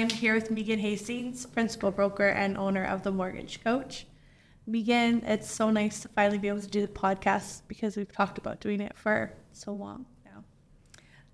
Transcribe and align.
I'm 0.00 0.08
here 0.08 0.32
with 0.32 0.50
Meaghan 0.50 0.78
Hastings, 0.78 1.44
principal 1.44 1.90
broker 1.90 2.28
and 2.28 2.56
owner 2.56 2.86
of 2.86 3.02
the 3.02 3.10
Mortgage 3.12 3.62
Coach. 3.62 4.06
Meaghan, 4.66 5.22
it's 5.28 5.50
so 5.50 5.68
nice 5.68 6.00
to 6.00 6.08
finally 6.08 6.38
be 6.38 6.48
able 6.48 6.62
to 6.62 6.66
do 6.66 6.80
the 6.80 6.88
podcast 6.88 7.60
because 7.68 7.98
we've 7.98 8.10
talked 8.10 8.38
about 8.38 8.60
doing 8.60 8.80
it 8.80 8.96
for 8.96 9.34
so 9.52 9.72
long 9.72 10.06
now. 10.24 10.42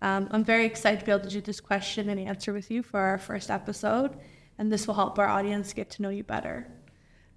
Um, 0.03 0.27
I'm 0.33 0.43
very 0.43 0.67
excited 0.67 0.99
to 0.99 1.07
be 1.07 1.13
able 1.13 1.23
to 1.23 1.31
do 1.31 1.41
this 1.41 1.61
question 1.61 2.09
and 2.09 2.19
answer 2.19 2.53
with 2.53 2.69
you 2.69 2.83
for 2.83 2.99
our 2.99 3.19
first 3.19 3.53
episode, 3.53 4.17
and 4.59 4.73
this 4.73 4.89
will 4.89 4.95
help 4.95 5.17
our 5.21 5.29
audience 5.29 5.73
get 5.73 5.89
to 5.91 6.03
know 6.03 6.09
you 6.09 6.25
better. 6.25 6.67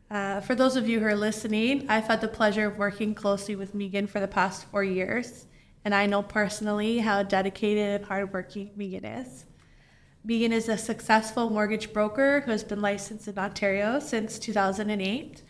Uh, 0.09 0.41
for 0.41 0.55
those 0.55 0.75
of 0.75 0.89
you 0.89 0.99
who 0.99 1.05
are 1.05 1.15
listening, 1.15 1.87
I've 1.89 2.07
had 2.07 2.21
the 2.21 2.27
pleasure 2.27 2.65
of 2.65 2.79
working 2.79 3.13
closely 3.13 3.55
with 3.55 3.75
Meaghan 3.75 4.09
for 4.09 4.19
the 4.19 4.27
past 4.27 4.65
four 4.65 4.83
years, 4.83 5.45
and 5.85 5.93
I 5.93 6.07
know 6.07 6.23
personally 6.23 6.97
how 6.97 7.21
dedicated 7.21 8.01
and 8.01 8.05
hardworking 8.05 8.71
Meaghan 8.75 9.21
is. 9.21 9.45
Meaghan 10.29 10.51
is 10.51 10.69
a 10.69 10.77
successful 10.77 11.49
mortgage 11.49 11.91
broker 11.91 12.41
who 12.41 12.51
has 12.51 12.63
been 12.63 12.81
licensed 12.81 13.27
in 13.27 13.39
Ontario 13.39 13.97
since 13.97 14.37
2008. 14.37 15.41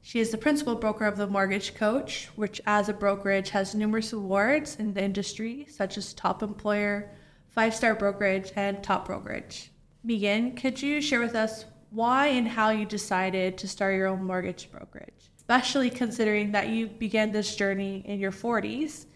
She 0.00 0.20
is 0.20 0.30
the 0.30 0.38
principal 0.38 0.76
broker 0.76 1.06
of 1.06 1.16
the 1.16 1.26
Mortgage 1.26 1.74
Coach, 1.74 2.28
which, 2.36 2.60
as 2.64 2.88
a 2.88 2.92
brokerage, 2.92 3.50
has 3.50 3.74
numerous 3.74 4.12
awards 4.12 4.76
in 4.76 4.94
the 4.94 5.02
industry, 5.02 5.66
such 5.68 5.98
as 5.98 6.14
Top 6.14 6.40
Employer, 6.40 7.10
Five 7.48 7.74
Star 7.74 7.96
Brokerage, 7.96 8.52
and 8.54 8.80
Top 8.80 9.06
Brokerage. 9.06 9.72
Meaghan, 10.06 10.56
could 10.56 10.80
you 10.80 11.00
share 11.00 11.18
with 11.18 11.34
us 11.34 11.64
why 11.90 12.28
and 12.28 12.46
how 12.46 12.70
you 12.70 12.86
decided 12.86 13.58
to 13.58 13.66
start 13.66 13.96
your 13.96 14.06
own 14.06 14.22
mortgage 14.22 14.70
brokerage, 14.70 15.32
especially 15.36 15.90
considering 15.90 16.52
that 16.52 16.68
you 16.68 16.86
began 16.86 17.32
this 17.32 17.56
journey 17.56 18.04
in 18.06 18.20
your 18.20 18.30
40s? 18.30 19.06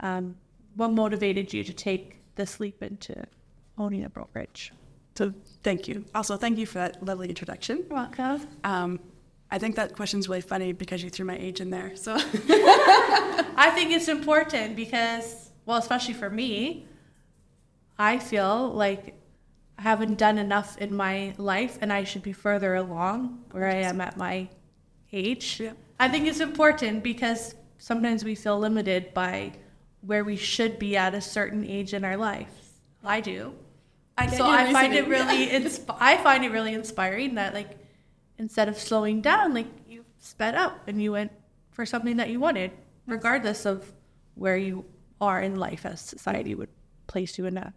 Um, 0.00 0.34
what 0.76 0.92
motivated 0.92 1.52
you 1.52 1.62
to 1.62 1.74
take 1.74 2.22
this 2.36 2.58
leap 2.58 2.82
into 2.82 3.26
owning 3.78 4.04
a 4.04 4.08
brokerage. 4.08 4.72
So 5.16 5.32
thank 5.62 5.88
you. 5.88 6.04
Also, 6.14 6.36
thank 6.36 6.58
you 6.58 6.66
for 6.66 6.78
that 6.78 7.02
lovely 7.02 7.28
introduction. 7.28 7.78
You're 7.88 7.98
welcome. 7.98 8.46
Um, 8.64 9.00
I 9.50 9.58
think 9.58 9.76
that 9.76 9.94
question's 9.94 10.28
really 10.28 10.40
funny 10.40 10.72
because 10.72 11.02
you 11.02 11.10
threw 11.10 11.24
my 11.24 11.36
age 11.36 11.60
in 11.60 11.70
there. 11.70 11.96
So 11.96 12.14
I 12.18 13.72
think 13.74 13.92
it's 13.92 14.08
important 14.08 14.76
because, 14.76 15.50
well, 15.64 15.78
especially 15.78 16.14
for 16.14 16.28
me, 16.28 16.86
I 17.98 18.18
feel 18.18 18.70
like 18.70 19.14
I 19.78 19.82
haven't 19.82 20.18
done 20.18 20.38
enough 20.38 20.76
in 20.78 20.94
my 20.94 21.34
life 21.38 21.78
and 21.80 21.92
I 21.92 22.04
should 22.04 22.22
be 22.22 22.32
further 22.32 22.74
along 22.74 23.44
where 23.52 23.66
I 23.66 23.76
am 23.76 24.00
at 24.00 24.16
my 24.16 24.48
age. 25.12 25.60
Yeah. 25.60 25.72
I 25.98 26.08
think 26.08 26.26
it's 26.26 26.40
important 26.40 27.02
because 27.02 27.54
sometimes 27.78 28.24
we 28.24 28.34
feel 28.34 28.58
limited 28.58 29.14
by 29.14 29.52
where 30.02 30.24
we 30.24 30.36
should 30.36 30.78
be 30.78 30.96
at 30.96 31.14
a 31.14 31.20
certain 31.20 31.64
age 31.64 31.94
in 31.94 32.04
our 32.04 32.16
life. 32.16 32.50
I 33.04 33.20
do. 33.20 33.54
I 34.18 34.26
so 34.28 34.46
I 34.46 34.72
find 34.72 34.94
it 34.94 35.08
really 35.08 35.46
insp- 35.58 35.96
I 36.00 36.16
find 36.18 36.44
it 36.44 36.50
really 36.50 36.74
inspiring 36.74 37.34
that 37.34 37.54
like 37.54 37.78
instead 38.38 38.68
of 38.68 38.78
slowing 38.78 39.20
down, 39.20 39.54
like 39.54 39.66
you 39.88 40.04
sped 40.18 40.54
up 40.54 40.88
and 40.88 41.02
you 41.02 41.12
went 41.12 41.32
for 41.70 41.84
something 41.84 42.16
that 42.16 42.30
you 42.30 42.40
wanted, 42.40 42.70
regardless 43.06 43.66
of 43.66 43.92
where 44.34 44.56
you 44.56 44.84
are 45.20 45.40
in 45.40 45.56
life 45.56 45.86
as 45.86 46.00
society 46.00 46.54
would 46.54 46.68
place 47.06 47.38
you 47.38 47.46
in 47.46 47.56
a 47.56 47.72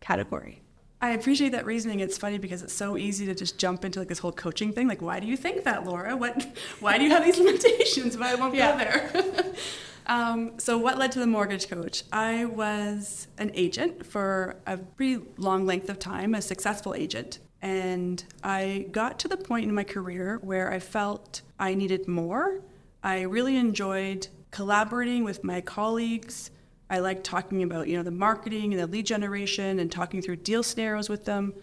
category. 0.00 0.62
I 1.02 1.10
appreciate 1.10 1.52
that 1.52 1.64
reasoning. 1.64 2.00
It's 2.00 2.18
funny 2.18 2.36
because 2.36 2.62
it's 2.62 2.74
so 2.74 2.98
easy 2.98 3.24
to 3.26 3.34
just 3.34 3.56
jump 3.56 3.86
into 3.86 3.98
like 3.98 4.08
this 4.08 4.18
whole 4.18 4.32
coaching 4.32 4.72
thing. 4.72 4.86
Like, 4.86 5.00
why 5.00 5.18
do 5.18 5.26
you 5.26 5.36
think 5.36 5.64
that, 5.64 5.86
Laura? 5.86 6.14
What? 6.14 6.46
Why 6.80 6.98
do 6.98 7.04
you 7.04 7.10
have 7.10 7.24
these 7.24 7.38
limitations? 7.44 8.18
Why 8.18 8.32
I 8.32 8.34
won't 8.34 8.54
yeah. 8.54 8.72
go 8.72 8.78
there. 8.78 9.44
Um, 10.10 10.58
so, 10.58 10.76
what 10.76 10.98
led 10.98 11.12
to 11.12 11.20
the 11.20 11.26
mortgage 11.28 11.68
coach? 11.68 12.02
I 12.12 12.44
was 12.44 13.28
an 13.38 13.52
agent 13.54 14.04
for 14.04 14.56
a 14.66 14.76
pretty 14.76 15.24
long 15.36 15.66
length 15.66 15.88
of 15.88 16.00
time, 16.00 16.34
a 16.34 16.42
successful 16.42 16.94
agent. 16.94 17.38
And 17.62 18.24
I 18.42 18.88
got 18.90 19.20
to 19.20 19.28
the 19.28 19.36
point 19.36 19.68
in 19.68 19.74
my 19.74 19.84
career 19.84 20.40
where 20.42 20.72
I 20.72 20.80
felt 20.80 21.42
I 21.60 21.74
needed 21.74 22.08
more. 22.08 22.60
I 23.04 23.20
really 23.20 23.54
enjoyed 23.54 24.26
collaborating 24.50 25.22
with 25.22 25.44
my 25.44 25.60
colleagues. 25.60 26.50
I 26.90 26.98
liked 26.98 27.22
talking 27.22 27.62
about, 27.62 27.86
you 27.86 27.96
know, 27.96 28.02
the 28.02 28.10
marketing 28.10 28.72
and 28.72 28.82
the 28.82 28.88
lead 28.88 29.06
generation 29.06 29.78
and 29.78 29.92
talking 29.92 30.22
through 30.22 30.36
deal 30.36 30.64
scenarios 30.64 31.08
with 31.08 31.24
them. 31.24 31.54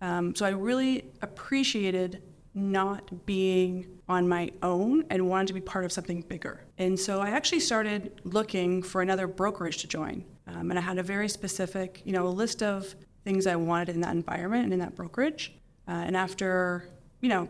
Um, 0.00 0.36
so 0.36 0.46
I 0.46 0.50
really 0.50 1.10
appreciated 1.20 2.22
not 2.54 3.26
being 3.26 3.97
on 4.08 4.28
my 4.28 4.50
own 4.62 5.04
and 5.10 5.28
wanted 5.28 5.48
to 5.48 5.54
be 5.54 5.60
part 5.60 5.84
of 5.84 5.92
something 5.92 6.22
bigger. 6.22 6.64
And 6.78 6.98
so 6.98 7.20
I 7.20 7.30
actually 7.30 7.60
started 7.60 8.20
looking 8.24 8.82
for 8.82 9.02
another 9.02 9.26
brokerage 9.26 9.78
to 9.78 9.86
join. 9.86 10.24
Um, 10.46 10.70
and 10.70 10.78
I 10.78 10.82
had 10.82 10.98
a 10.98 11.02
very 11.02 11.28
specific, 11.28 12.00
you 12.04 12.12
know, 12.12 12.26
a 12.26 12.30
list 12.30 12.62
of 12.62 12.94
things 13.24 13.46
I 13.46 13.56
wanted 13.56 13.90
in 13.90 14.00
that 14.00 14.12
environment 14.12 14.64
and 14.64 14.72
in 14.72 14.78
that 14.78 14.94
brokerage. 14.94 15.52
Uh, 15.86 16.04
and 16.06 16.16
after, 16.16 16.88
you 17.20 17.28
know, 17.28 17.48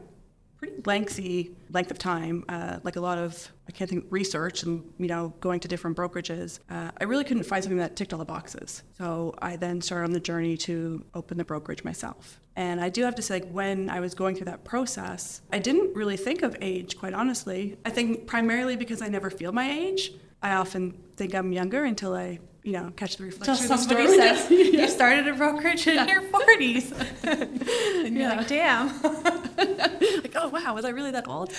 pretty 0.59 0.83
lengthy 0.85 1.57
length 1.71 1.91
of 1.91 1.99
time, 1.99 2.45
uh, 2.49 2.79
like 2.83 2.97
a 2.97 3.01
lot 3.01 3.19
of 3.19 3.51
I 3.69 3.73
can't 3.73 3.89
think 3.89 4.07
research 4.11 4.63
and 4.63 4.83
you 4.99 5.07
know 5.07 5.33
going 5.41 5.61
to 5.61 5.69
different 5.69 5.97
brokerages. 5.97 6.61
Uh, 6.71 6.91
I 7.01 7.05
really 7.05 7.25
couldn't 7.25 7.45
find 7.45 7.63
something 7.63 7.79
that 7.79 7.97
ticked 7.97 8.13
all 8.13 8.19
the 8.19 8.25
boxes. 8.25 8.83
So 8.97 9.35
I 9.41 9.57
then 9.57 9.81
started 9.81 10.05
on 10.05 10.13
the 10.13 10.21
journey 10.21 10.57
to 10.59 11.05
open 11.15 11.39
the 11.39 11.45
brokerage 11.45 11.85
myself. 11.85 12.41
And 12.57 12.81
I 12.81 12.89
do 12.89 13.05
have 13.05 13.15
to 13.15 13.23
say, 13.23 13.35
like, 13.35 13.51
when 13.51 13.89
I 13.89 14.01
was 14.01 14.15
going 14.15 14.35
through 14.35 14.47
that 14.47 14.65
process, 14.65 15.43
I 15.53 15.61
didn't 15.61 15.95
really 15.95 16.17
think 16.17 16.43
of 16.43 16.57
age, 16.61 16.99
quite 16.99 17.15
honestly. 17.15 17.79
I 17.85 17.91
think 17.91 18.27
primarily 18.27 18.75
because 18.75 19.01
I 19.01 19.07
never 19.07 19.31
feel 19.31 19.53
my 19.53 19.71
age. 19.71 20.13
I 20.43 20.55
often 20.55 20.99
think 21.17 21.35
I'm 21.35 21.53
younger 21.53 21.85
until 21.85 22.15
I 22.15 22.41
you 22.69 22.75
know, 22.75 22.93
catch 22.97 23.17
the 23.17 23.25
reflection. 23.25 23.55
Until 23.55 23.79
somebody 23.79 24.09
says 24.09 24.51
yeah. 24.51 24.83
you 24.83 24.89
started 24.89 25.27
a 25.27 25.33
brokerage 25.33 25.87
in 25.87 25.95
yeah. 25.95 26.06
your 26.06 26.21
forties, 26.23 26.93
and 27.23 28.15
you're 28.15 28.29
yeah. 28.29 28.37
like, 28.37 28.49
"Damn!" 28.49 29.03
like, 30.23 30.37
oh 30.37 30.49
wow, 30.49 30.75
was 30.75 30.84
I 30.84 30.91
really 30.91 31.11
that 31.12 31.27
old? 31.27 31.55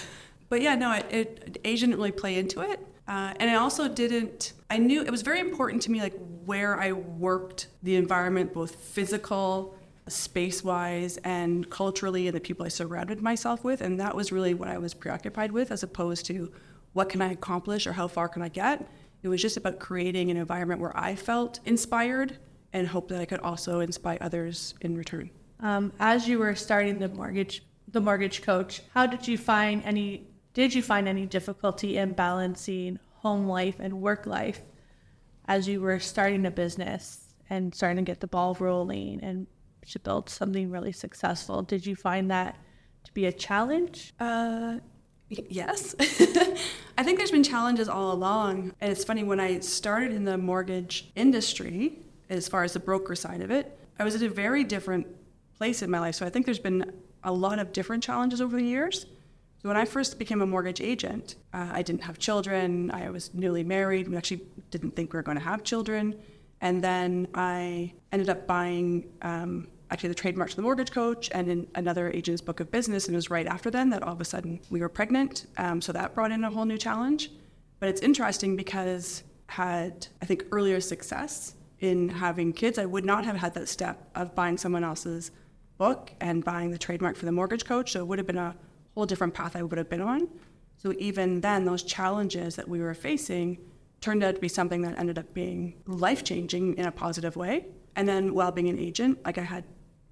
But 0.49 0.61
yeah, 0.61 0.75
no, 0.75 0.91
it, 0.93 1.07
it 1.09 1.61
age 1.65 1.79
didn't 1.79 1.95
really 1.95 2.11
play 2.11 2.37
into 2.37 2.61
it, 2.61 2.79
uh, 3.07 3.33
and 3.39 3.49
I 3.49 3.55
also 3.55 3.87
didn't. 3.87 4.53
I 4.69 4.77
knew 4.77 5.01
it 5.01 5.09
was 5.09 5.23
very 5.23 5.39
important 5.39 5.81
to 5.83 5.91
me, 5.91 5.99
like 5.99 6.13
where 6.45 6.79
I 6.79 6.91
worked, 6.91 7.67
the 7.81 7.95
environment, 7.95 8.53
both 8.53 8.75
physical, 8.75 9.75
space 10.07 10.63
wise, 10.63 11.17
and 11.23 11.67
culturally, 11.71 12.27
and 12.27 12.35
the 12.35 12.39
people 12.39 12.67
I 12.67 12.69
surrounded 12.69 13.19
myself 13.19 13.63
with, 13.63 13.81
and 13.81 13.99
that 13.99 14.15
was 14.15 14.31
really 14.31 14.53
what 14.53 14.69
I 14.69 14.77
was 14.77 14.93
preoccupied 14.93 15.53
with, 15.53 15.71
as 15.71 15.81
opposed 15.81 16.27
to 16.27 16.51
what 16.93 17.09
can 17.09 17.23
I 17.23 17.31
accomplish 17.31 17.87
or 17.87 17.93
how 17.93 18.07
far 18.07 18.29
can 18.29 18.43
I 18.43 18.49
get 18.49 18.87
it 19.21 19.27
was 19.27 19.41
just 19.41 19.57
about 19.57 19.79
creating 19.79 20.31
an 20.31 20.37
environment 20.37 20.81
where 20.81 20.97
I 20.97 21.15
felt 21.15 21.59
inspired 21.65 22.37
and 22.73 22.87
hope 22.87 23.09
that 23.09 23.19
I 23.19 23.25
could 23.25 23.39
also 23.39 23.79
inspire 23.79 24.17
others 24.21 24.75
in 24.81 24.95
return. 24.95 25.29
Um, 25.59 25.91
as 25.99 26.27
you 26.27 26.39
were 26.39 26.55
starting 26.55 26.99
the 26.99 27.09
mortgage, 27.09 27.63
the 27.87 27.99
mortgage 27.99 28.41
coach, 28.41 28.81
how 28.93 29.07
did 29.07 29.27
you 29.27 29.37
find 29.37 29.83
any? 29.83 30.27
Did 30.53 30.73
you 30.73 30.81
find 30.81 31.07
any 31.07 31.25
difficulty 31.25 31.97
in 31.97 32.13
balancing 32.13 32.99
home 33.15 33.47
life 33.47 33.75
and 33.79 34.01
work 34.01 34.25
life 34.25 34.61
as 35.47 35.67
you 35.67 35.81
were 35.81 35.99
starting 35.99 36.45
a 36.45 36.51
business 36.51 37.33
and 37.49 37.73
starting 37.73 37.97
to 37.97 38.09
get 38.09 38.19
the 38.19 38.27
ball 38.27 38.55
rolling 38.59 39.19
and 39.21 39.47
to 39.89 39.99
build 39.99 40.29
something 40.29 40.69
really 40.69 40.91
successful? 40.91 41.61
Did 41.61 41.85
you 41.85 41.95
find 41.95 42.31
that 42.31 42.57
to 43.03 43.13
be 43.13 43.25
a 43.25 43.31
challenge? 43.31 44.13
Uh, 44.19 44.77
Yes. 45.29 45.95
I 46.97 47.03
think 47.03 47.17
there's 47.17 47.31
been 47.31 47.43
challenges 47.43 47.87
all 47.87 48.11
along. 48.11 48.73
And 48.81 48.91
it's 48.91 49.03
funny, 49.03 49.23
when 49.23 49.39
I 49.39 49.59
started 49.59 50.11
in 50.11 50.25
the 50.25 50.37
mortgage 50.37 51.11
industry, 51.15 51.99
as 52.29 52.47
far 52.47 52.63
as 52.63 52.73
the 52.73 52.79
broker 52.79 53.15
side 53.15 53.41
of 53.41 53.51
it, 53.51 53.77
I 53.99 54.03
was 54.03 54.15
at 54.15 54.21
a 54.21 54.29
very 54.29 54.63
different 54.63 55.07
place 55.57 55.81
in 55.81 55.91
my 55.91 55.99
life. 55.99 56.15
So 56.15 56.25
I 56.25 56.29
think 56.29 56.45
there's 56.45 56.59
been 56.59 56.91
a 57.23 57.31
lot 57.31 57.59
of 57.59 57.73
different 57.73 58.03
challenges 58.03 58.41
over 58.41 58.57
the 58.57 58.63
years. 58.63 59.05
So 59.61 59.67
when 59.67 59.77
I 59.77 59.85
first 59.85 60.17
became 60.17 60.41
a 60.41 60.45
mortgage 60.45 60.79
agent, 60.79 61.35
uh, 61.53 61.69
I 61.71 61.81
didn't 61.81 62.03
have 62.03 62.17
children. 62.17 62.91
I 62.91 63.09
was 63.09 63.33
newly 63.33 63.63
married. 63.63 64.07
We 64.07 64.15
actually 64.15 64.41
didn't 64.71 64.95
think 64.95 65.11
we 65.11 65.17
were 65.17 65.23
going 65.23 65.37
to 65.37 65.43
have 65.43 65.63
children. 65.63 66.15
And 66.61 66.81
then 66.81 67.27
I 67.33 67.93
ended 68.11 68.29
up 68.29 68.47
buying 68.47 69.09
um, 69.21 69.67
actually 69.91 70.09
the 70.09 70.15
trademark 70.15 70.49
to 70.51 70.55
the 70.55 70.61
mortgage 70.61 70.91
coach 70.91 71.29
and 71.33 71.49
in 71.49 71.67
another 71.75 72.09
agent's 72.11 72.41
book 72.41 72.59
of 72.59 72.71
business. 72.71 73.07
And 73.07 73.15
it 73.15 73.17
was 73.17 73.29
right 73.29 73.47
after 73.47 73.71
then 73.71 73.89
that 73.89 74.03
all 74.03 74.13
of 74.13 74.21
a 74.21 74.25
sudden 74.25 74.59
we 74.69 74.81
were 74.81 74.89
pregnant. 74.89 75.47
Um, 75.57 75.81
so 75.81 75.91
that 75.93 76.13
brought 76.15 76.31
in 76.31 76.43
a 76.43 76.49
whole 76.49 76.65
new 76.65 76.77
challenge. 76.77 77.31
But 77.79 77.89
it's 77.89 78.01
interesting 78.01 78.55
because 78.55 79.23
had 79.47 80.07
I 80.21 80.25
think 80.25 80.45
earlier 80.51 80.79
success 80.79 81.55
in 81.79 82.09
having 82.09 82.53
kids, 82.53 82.77
I 82.77 82.85
would 82.85 83.05
not 83.05 83.25
have 83.25 83.37
had 83.37 83.53
that 83.55 83.67
step 83.67 84.09
of 84.15 84.35
buying 84.35 84.57
someone 84.57 84.83
else's 84.83 85.31
book 85.77 86.11
and 86.19 86.43
buying 86.43 86.71
the 86.71 86.77
trademark 86.77 87.15
for 87.15 87.25
the 87.25 87.31
mortgage 87.31 87.65
coach. 87.65 87.93
So 87.93 88.01
it 88.01 88.07
would 88.07 88.19
have 88.19 88.27
been 88.27 88.37
a 88.37 88.55
whole 88.93 89.05
different 89.05 89.33
path 89.33 89.55
I 89.55 89.63
would 89.63 89.77
have 89.77 89.89
been 89.89 90.01
on. 90.01 90.27
So 90.77 90.93
even 90.97 91.41
then, 91.41 91.65
those 91.65 91.83
challenges 91.83 92.55
that 92.55 92.67
we 92.67 92.79
were 92.79 92.93
facing 92.93 93.57
turned 94.01 94.23
out 94.23 94.35
to 94.35 94.41
be 94.41 94.47
something 94.47 94.81
that 94.83 94.97
ended 94.97 95.17
up 95.17 95.33
being 95.33 95.75
life 95.87 96.23
changing 96.23 96.77
in 96.77 96.85
a 96.85 96.91
positive 96.91 97.35
way. 97.35 97.65
And 97.95 98.07
then 98.07 98.33
while 98.33 98.51
being 98.51 98.69
an 98.69 98.79
agent, 98.79 99.19
like 99.25 99.37
I 99.37 99.43
had 99.43 99.65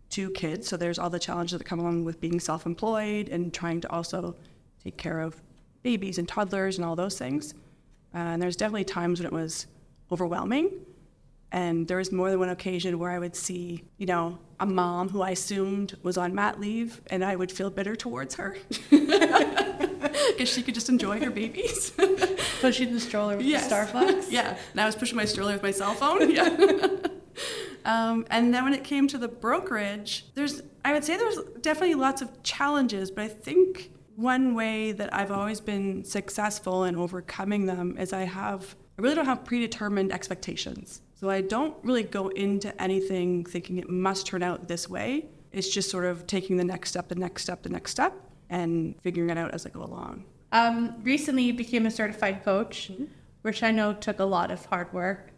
two 0.09 0.29
kids, 0.31 0.67
so 0.67 0.77
there's 0.77 0.97
all 0.99 1.09
the 1.09 1.19
challenges 1.19 1.57
that 1.57 1.65
come 1.65 1.79
along 1.79 2.05
with 2.05 2.19
being 2.21 2.39
self 2.39 2.65
employed 2.65 3.29
and 3.29 3.53
trying 3.53 3.81
to 3.81 3.91
also 3.91 4.35
take 4.83 4.97
care 4.97 5.19
of 5.19 5.41
babies 5.83 6.17
and 6.17 6.27
toddlers 6.27 6.77
and 6.77 6.85
all 6.85 6.95
those 6.95 7.17
things. 7.17 7.53
Uh, 8.13 8.17
and 8.19 8.41
there's 8.41 8.55
definitely 8.55 8.83
times 8.85 9.19
when 9.19 9.25
it 9.27 9.33
was 9.33 9.67
overwhelming. 10.11 10.71
And 11.51 11.87
there 11.87 11.97
was 11.97 12.11
more 12.11 12.29
than 12.29 12.39
one 12.39 12.49
occasion 12.49 12.99
where 12.99 13.11
I 13.11 13.19
would 13.19 13.35
see, 13.35 13.83
you 13.97 14.05
know, 14.05 14.37
a 14.59 14.65
mom 14.65 15.07
who 15.09 15.21
I 15.21 15.29
assumed 15.31 15.95
was 16.03 16.17
on 16.17 16.35
mat 16.35 16.59
leave, 16.59 17.01
and 17.07 17.23
I 17.23 17.37
would 17.37 17.51
feel 17.53 17.69
bitter 17.69 17.95
towards 17.95 18.35
her 18.35 18.57
because 18.89 20.49
she 20.49 20.61
could 20.61 20.73
just 20.73 20.89
enjoy 20.89 21.19
her 21.23 21.31
babies. 21.31 21.91
Pushing 22.59 22.93
the 22.93 22.99
stroller 22.99 23.37
with 23.37 23.45
Yes. 23.45 23.69
the 23.69 24.25
yeah, 24.29 24.57
and 24.71 24.81
I 24.81 24.85
was 24.85 24.95
pushing 24.95 25.15
my 25.15 25.25
stroller 25.25 25.53
with 25.53 25.63
my 25.63 25.71
cell 25.71 25.93
phone. 25.93 26.29
Yeah. 26.37 26.97
Um, 27.87 28.25
and 28.29 28.53
then 28.53 28.65
when 28.65 28.73
it 28.73 28.83
came 28.83 29.07
to 29.07 29.17
the 29.17 29.29
brokerage, 29.29 30.25
there's 30.35 30.61
I 30.83 30.91
would 30.93 31.05
say 31.05 31.15
there's 31.15 31.39
definitely 31.61 31.95
lots 31.95 32.21
of 32.21 32.43
challenges, 32.43 33.09
but 33.09 33.23
I 33.23 33.27
think 33.29 33.91
one 34.17 34.55
way 34.55 34.91
that 34.91 35.13
I've 35.13 35.31
always 35.31 35.61
been 35.61 36.03
successful 36.03 36.83
in 36.83 36.97
overcoming 36.97 37.65
them 37.65 37.95
is 37.97 38.11
I 38.11 38.23
have 38.23 38.75
I 38.99 39.01
really 39.01 39.15
don't 39.15 39.25
have 39.25 39.45
predetermined 39.45 40.11
expectations. 40.11 41.01
So 41.15 41.29
I 41.29 41.41
don't 41.41 41.75
really 41.81 42.03
go 42.03 42.27
into 42.29 42.79
anything 42.81 43.45
thinking 43.45 43.77
it 43.77 43.89
must 43.89 44.27
turn 44.27 44.43
out 44.43 44.67
this 44.67 44.89
way. 44.89 45.27
It's 45.53 45.69
just 45.69 45.89
sort 45.89 46.05
of 46.05 46.27
taking 46.27 46.57
the 46.57 46.65
next 46.65 46.89
step, 46.89 47.07
the 47.07 47.15
next 47.15 47.43
step, 47.43 47.63
the 47.63 47.69
next 47.69 47.91
step, 47.91 48.13
and 48.49 48.95
figuring 49.01 49.29
it 49.29 49.37
out 49.37 49.53
as 49.53 49.65
I 49.65 49.69
go 49.69 49.81
along. 49.81 50.25
Um, 50.51 50.95
recently, 51.03 51.43
you 51.43 51.53
became 51.53 51.85
a 51.85 51.91
certified 51.91 52.43
coach, 52.43 52.91
which 53.43 53.63
I 53.63 53.71
know 53.71 53.93
took 53.93 54.19
a 54.19 54.25
lot 54.25 54.51
of 54.51 54.65
hard 54.65 54.91
work, 54.93 55.31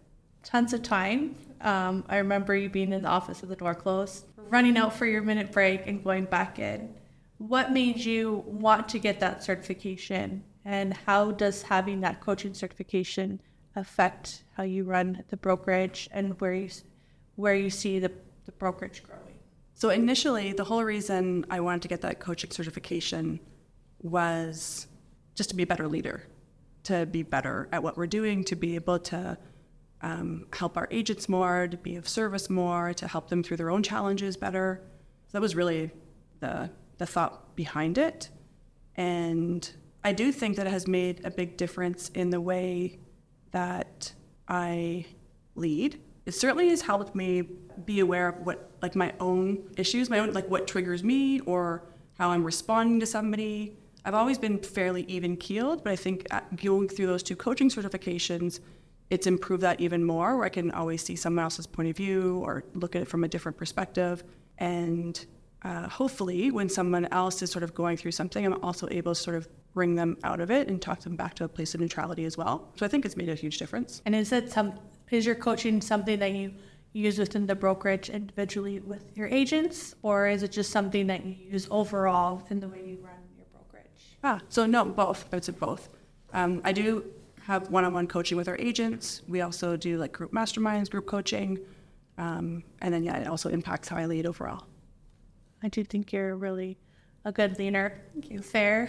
tons 0.44 0.74
of 0.74 0.82
time. 0.82 1.36
Um, 1.62 2.06
I 2.08 2.18
remember 2.18 2.56
you 2.56 2.70
being 2.70 2.94
in 2.94 3.04
the 3.04 3.10
office 3.10 3.42
with 3.42 3.50
the 3.50 3.56
door 3.56 3.76
closed, 3.76 4.26
running 4.38 4.78
out 4.78 4.94
for 4.94 5.06
your 5.06 5.22
minute 5.22 5.52
break, 5.52 5.88
and 5.88 6.04
going 6.04 6.26
back 6.26 6.60
in. 6.60 6.96
What 7.38 7.72
made 7.72 7.98
you 7.98 8.44
want 8.46 8.90
to 8.90 9.00
get 9.00 9.20
that 9.20 9.44
certification, 9.44 10.44
and 10.66 10.94
how 10.94 11.32
does 11.32 11.62
having 11.64 12.02
that 12.02 12.22
coaching 12.22 12.54
certification 12.54 13.42
affect 13.76 14.44
how 14.56 14.64
you 14.64 14.84
run 14.84 15.24
the 15.30 15.38
brokerage 15.38 16.10
and 16.12 16.40
where 16.42 16.54
you 16.54 16.70
where 17.36 17.56
you 17.56 17.70
see 17.70 18.00
the, 18.00 18.12
the 18.46 18.52
brokerage 18.54 19.04
growing? 19.04 19.36
So 19.74 19.90
initially, 19.90 20.52
the 20.52 20.66
whole 20.66 20.84
reason 20.84 21.46
I 21.50 21.62
wanted 21.62 21.84
to 21.84 21.88
get 21.88 22.02
that 22.02 22.20
coaching 22.20 22.52
certification 22.52 23.40
was 24.02 24.88
just 25.36 25.50
to 25.52 25.56
be 25.56 25.64
a 25.64 25.68
better 25.68 25.88
leader, 25.88 26.24
to 26.84 27.06
be 27.06 27.24
better 27.24 27.70
at 27.72 27.82
what 27.82 27.96
we're 27.96 28.08
doing, 28.08 28.44
to 28.46 28.56
be 28.56 28.76
able 28.76 29.00
to 29.00 29.38
um, 30.02 30.46
help 30.54 30.78
our 30.78 30.88
agents 30.92 31.28
more, 31.28 31.68
to 31.68 31.78
be 31.78 31.96
of 31.96 32.08
service 32.08 32.50
more, 32.50 32.94
to 32.94 33.08
help 33.08 33.30
them 33.30 33.44
through 33.44 33.58
their 33.58 33.70
own 33.70 33.84
challenges 33.84 34.38
better. 34.38 34.82
So 35.28 35.32
that 35.34 35.42
was 35.42 35.56
really 35.56 35.92
the 36.40 36.70
the 36.98 37.06
thought 37.06 37.56
behind 37.56 37.98
it, 37.98 38.30
and 38.96 39.70
I 40.04 40.14
do 40.14 40.32
think 40.32 40.56
that 40.58 40.68
it 40.68 40.72
has 40.72 40.88
made 40.88 41.26
a 41.26 41.32
big 41.32 41.58
difference 41.58 42.10
in 42.10 42.30
the 42.30 42.42
way 42.42 43.00
that 43.52 44.14
I 44.48 45.06
lead. 45.56 46.02
It 46.26 46.34
certainly 46.34 46.70
has 46.70 46.82
helped 46.82 47.16
me 47.16 47.44
be 47.86 48.00
aware 48.00 48.30
of 48.30 48.46
what 48.46 48.72
like 48.82 48.96
my 48.96 49.14
own 49.20 49.70
issues, 49.78 50.10
my 50.10 50.20
own 50.20 50.34
like 50.34 50.50
what 50.50 50.68
triggers 50.68 51.04
me 51.04 51.40
or 51.42 51.84
how 52.18 52.30
I'm 52.30 52.44
responding 52.44 53.00
to 53.00 53.06
somebody. 53.06 53.78
I've 54.06 54.14
always 54.14 54.38
been 54.38 54.60
fairly 54.60 55.04
even 55.04 55.36
keeled, 55.36 55.84
but 55.84 55.92
I 55.92 55.96
think 55.96 56.28
going 56.56 56.88
through 56.88 57.08
those 57.08 57.24
two 57.24 57.36
coaching 57.36 57.70
certifications, 57.70 58.60
it's 59.10 59.28
improved 59.28 59.64
that 59.64 59.80
even 59.82 60.04
more 60.04 60.38
where 60.38 60.46
I 60.46 60.50
can 60.50 60.72
always 60.72 61.04
see 61.04 61.16
someone 61.16 61.44
else's 61.44 61.68
point 61.68 61.90
of 61.90 61.98
view 61.98 62.42
or 62.44 62.64
look 62.74 62.96
at 62.96 63.04
it 63.04 63.08
from 63.08 63.24
a 63.24 63.28
different 63.28 63.58
perspective. 63.58 64.24
And 64.58 65.26
uh, 65.64 65.90
hopefully, 65.90 66.52
when 66.52 66.70
someone 66.70 67.06
else 67.12 67.42
is 67.42 67.52
sort 67.52 67.64
of 67.64 67.74
going 67.74 67.98
through 67.98 68.12
something, 68.12 68.46
I'm 68.46 68.64
also 68.64 68.88
able 68.92 69.14
to 69.14 69.22
sort 69.22 69.36
of 69.36 69.48
bring 69.74 69.96
them 69.96 70.18
out 70.24 70.40
of 70.40 70.52
it 70.52 70.68
and 70.68 70.82
talk 70.82 71.02
them 71.02 71.16
back 71.16 71.34
to 71.36 71.44
a 71.44 71.48
place 71.48 71.74
of 71.74 71.82
neutrality 71.82 72.26
as 72.26 72.38
well. 72.38 72.72
So 72.76 72.86
I 72.86 72.90
think 72.90 73.06
it's 73.06 73.18
made 73.18 73.30
a 73.30 73.36
huge 73.36 73.58
difference. 73.58 74.02
And 74.06 74.16
is 74.16 74.32
it 74.32 74.52
some 74.52 74.74
is 75.12 75.26
your 75.26 75.36
coaching 75.36 75.82
something 75.82 76.20
that 76.20 76.32
you 76.32 76.54
use 76.94 77.18
within 77.18 77.46
the 77.46 77.56
brokerage 77.56 78.10
individually 78.10 78.80
with 78.80 79.16
your 79.16 79.28
agents, 79.28 79.96
or 80.02 80.28
is 80.28 80.44
it 80.44 80.52
just 80.52 80.72
something 80.72 81.08
that 81.08 81.26
you 81.26 81.36
use 81.52 81.68
overall 81.72 82.46
in 82.50 82.60
the 82.60 82.68
way 82.68 82.80
you 82.86 82.98
run 83.02 83.16
your 83.38 83.46
brokerage? 83.52 84.18
Ah, 84.24 84.40
so 84.50 84.66
no, 84.66 84.86
both. 84.86 85.26
I 85.32 85.36
would 85.36 85.46
say 85.46 85.52
both. 85.52 85.90
Um, 86.34 86.62
I 86.64 86.72
do 86.72 87.04
have 87.50 87.68
one-on-one 87.72 88.06
coaching 88.06 88.38
with 88.38 88.48
our 88.48 88.58
agents. 88.60 89.24
We 89.28 89.42
also 89.42 89.76
do 89.76 89.98
like 89.98 90.12
group 90.12 90.32
masterminds, 90.32 90.88
group 90.88 91.08
coaching, 91.08 91.58
um, 92.20 92.64
and 92.80 92.94
then 92.94 93.04
yeah, 93.04 93.18
it 93.18 93.28
also 93.28 93.50
impacts 93.50 93.90
how 93.90 93.98
I 93.98 94.06
lead 94.06 94.28
overall. 94.28 94.68
I 95.64 95.68
do 95.68 95.84
think 95.84 96.14
you're 96.14 96.36
really 96.36 96.78
a 97.26 97.32
good 97.32 97.58
leader. 97.58 98.00
Thank 98.14 98.30
you. 98.30 98.44
Fair, 98.44 98.88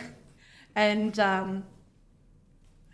and 0.76 1.18
um, 1.18 1.64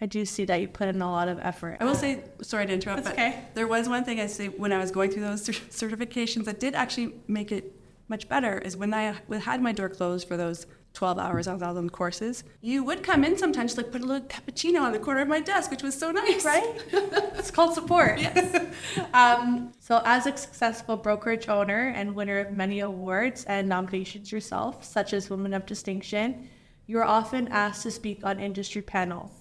I 0.01 0.07
do 0.07 0.25
see 0.25 0.45
that 0.45 0.61
you 0.61 0.69
put 0.69 0.87
in 0.87 1.03
a 1.03 1.11
lot 1.11 1.27
of 1.27 1.41
effort. 1.41 1.79
I 1.81 1.85
will 1.85 1.97
say, 1.97 2.23
sorry 2.43 2.67
to 2.67 2.73
interrupt, 2.73 3.03
That's 3.03 3.17
but 3.17 3.25
okay. 3.25 3.45
there 3.55 3.67
was 3.67 3.89
one 3.89 4.05
thing 4.05 4.21
I 4.21 4.29
say 4.29 4.47
when 4.47 4.73
I 4.73 4.79
was 4.79 4.93
going 4.93 5.11
through 5.11 5.25
those 5.25 5.49
certifications 5.49 6.45
that 6.45 6.61
did 6.61 6.77
actually 6.77 7.13
make 7.27 7.51
it 7.51 7.75
much 8.07 8.29
better. 8.29 8.59
Is 8.59 8.77
when 8.77 8.95
I 8.95 9.17
had 9.43 9.61
my 9.61 9.73
door 9.73 9.89
closed 9.89 10.29
for 10.29 10.37
those 10.37 10.69
12 10.97 11.19
hours 11.19 11.47
on 11.47 11.63
out 11.63 11.93
courses, 11.93 12.43
you 12.63 12.83
would 12.83 13.03
come 13.03 13.23
in 13.23 13.37
sometimes 13.37 13.77
like 13.77 13.93
put 13.93 14.01
a 14.01 14.07
little 14.07 14.27
cappuccino 14.27 14.81
on 14.81 14.93
the 14.93 14.99
corner 14.99 15.21
of 15.21 15.29
my 15.29 15.41
desk, 15.41 15.71
which 15.71 15.83
was 15.83 15.97
so 15.97 16.11
nice. 16.11 16.43
right? 16.53 16.65
it's 16.91 17.51
called 17.51 17.75
support. 17.75 18.19
Yes. 18.27 18.65
Um, 19.13 19.73
so, 19.79 20.03
as 20.05 20.27
a 20.27 20.37
successful 20.37 20.97
brokerage 20.97 21.49
owner 21.49 21.93
and 21.95 22.15
winner 22.15 22.39
of 22.39 22.53
many 22.53 22.81
awards 22.81 23.45
and 23.45 23.69
nominations 23.69 24.33
yourself, 24.33 24.85
such 24.85 25.13
as 25.13 25.29
Women 25.29 25.53
of 25.53 25.67
Distinction, 25.67 26.49
you 26.87 26.99
are 26.99 27.05
often 27.05 27.49
asked 27.49 27.83
to 27.83 27.91
speak 27.91 28.25
on 28.25 28.41
industry 28.41 28.83
panels. 28.83 29.33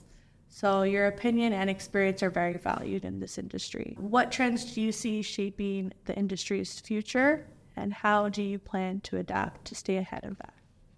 So, 0.50 0.84
your 0.84 1.08
opinion 1.08 1.54
and 1.54 1.70
experience 1.70 2.22
are 2.22 2.30
very 2.30 2.58
valued 2.58 3.06
in 3.06 3.20
this 3.20 3.38
industry. 3.38 3.96
What 3.98 4.32
trends 4.32 4.74
do 4.74 4.82
you 4.82 4.92
see 4.92 5.22
shaping 5.22 5.94
the 6.06 6.16
industry's 6.16 6.80
future, 6.80 7.48
and 7.76 7.94
how 7.94 8.30
do 8.30 8.42
you 8.42 8.60
plan 8.60 9.00
to 9.02 9.18
adapt 9.18 9.66
to 9.66 9.76
stay 9.76 9.98
ahead 9.98 10.26
of 10.26 10.38
that? 10.38 10.55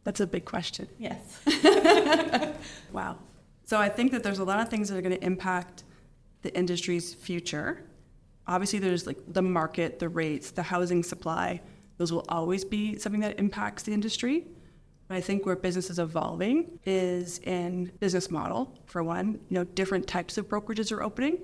That's 0.07 0.21
a 0.21 0.27
big 0.27 0.45
question. 0.45 0.87
Yes. 0.97 1.41
Wow. 2.93 3.17
So 3.65 3.77
I 3.77 3.89
think 3.89 4.13
that 4.13 4.23
there's 4.23 4.39
a 4.39 4.45
lot 4.45 4.61
of 4.61 4.69
things 4.69 4.87
that 4.87 4.97
are 4.97 5.01
going 5.01 5.13
to 5.19 5.25
impact 5.25 5.83
the 6.43 6.57
industry's 6.57 7.13
future. 7.13 7.83
Obviously, 8.47 8.79
there's 8.79 9.05
like 9.05 9.17
the 9.27 9.41
market, 9.41 9.99
the 9.99 10.07
rates, 10.07 10.51
the 10.51 10.63
housing 10.63 11.03
supply. 11.03 11.59
Those 11.97 12.13
will 12.13 12.23
always 12.29 12.63
be 12.63 12.97
something 12.97 13.19
that 13.19 13.37
impacts 13.37 13.83
the 13.83 13.91
industry. 13.91 14.47
But 15.09 15.17
I 15.17 15.21
think 15.21 15.45
where 15.45 15.57
business 15.57 15.89
is 15.89 15.99
evolving 15.99 16.79
is 16.85 17.39
in 17.39 17.91
business 17.99 18.31
model, 18.31 18.79
for 18.85 19.03
one. 19.03 19.33
You 19.49 19.55
know, 19.55 19.63
different 19.65 20.07
types 20.07 20.37
of 20.37 20.47
brokerages 20.47 20.89
are 20.93 21.03
opening, 21.03 21.37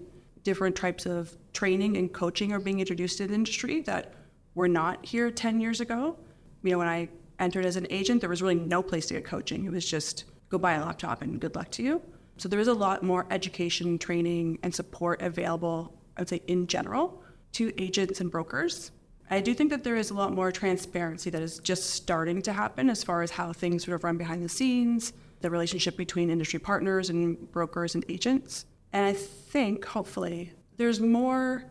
different 0.43 0.77
types 0.77 1.05
of 1.05 1.35
training 1.51 1.97
and 1.97 2.13
coaching 2.13 2.53
are 2.53 2.61
being 2.61 2.79
introduced 2.79 3.17
to 3.17 3.27
the 3.27 3.33
industry 3.33 3.81
that 3.81 4.13
were 4.55 4.69
not 4.69 5.05
here 5.05 5.29
10 5.29 5.59
years 5.59 5.81
ago. 5.81 6.17
You 6.63 6.71
know, 6.71 6.77
when 6.77 6.87
I 6.87 7.09
entered 7.43 7.65
as 7.65 7.75
an 7.75 7.87
agent, 7.89 8.21
there 8.21 8.29
was 8.29 8.41
really 8.41 8.55
no 8.55 8.81
place 8.81 9.05
to 9.07 9.13
get 9.13 9.25
coaching. 9.25 9.65
It 9.65 9.71
was 9.71 9.85
just 9.85 10.25
go 10.49 10.57
buy 10.57 10.73
a 10.73 10.85
laptop 10.85 11.21
and 11.21 11.39
good 11.39 11.55
luck 11.55 11.69
to 11.71 11.83
you. 11.83 12.01
So 12.37 12.49
there 12.49 12.59
is 12.59 12.67
a 12.67 12.73
lot 12.73 13.03
more 13.03 13.27
education, 13.29 13.99
training, 13.99 14.59
and 14.63 14.73
support 14.73 15.21
available, 15.21 15.93
I 16.17 16.21
would 16.21 16.29
say, 16.29 16.41
in 16.47 16.67
general, 16.67 17.21
to 17.53 17.71
agents 17.81 18.21
and 18.21 18.31
brokers. 18.31 18.91
I 19.29 19.39
do 19.39 19.53
think 19.53 19.69
that 19.69 19.83
there 19.83 19.95
is 19.95 20.09
a 20.09 20.13
lot 20.13 20.33
more 20.33 20.51
transparency 20.51 21.29
that 21.29 21.41
is 21.41 21.59
just 21.59 21.91
starting 21.91 22.41
to 22.43 22.53
happen 22.53 22.89
as 22.89 23.03
far 23.03 23.21
as 23.21 23.31
how 23.31 23.53
things 23.53 23.85
sort 23.85 23.95
of 23.95 24.03
run 24.03 24.17
behind 24.17 24.43
the 24.43 24.49
scenes, 24.49 25.13
the 25.41 25.49
relationship 25.49 25.95
between 25.97 26.29
industry 26.29 26.59
partners 26.59 27.09
and 27.09 27.51
brokers 27.51 27.95
and 27.95 28.03
agents. 28.09 28.65
And 28.91 29.05
I 29.05 29.13
think, 29.13 29.85
hopefully, 29.85 30.53
there's 30.77 30.99
more 30.99 31.65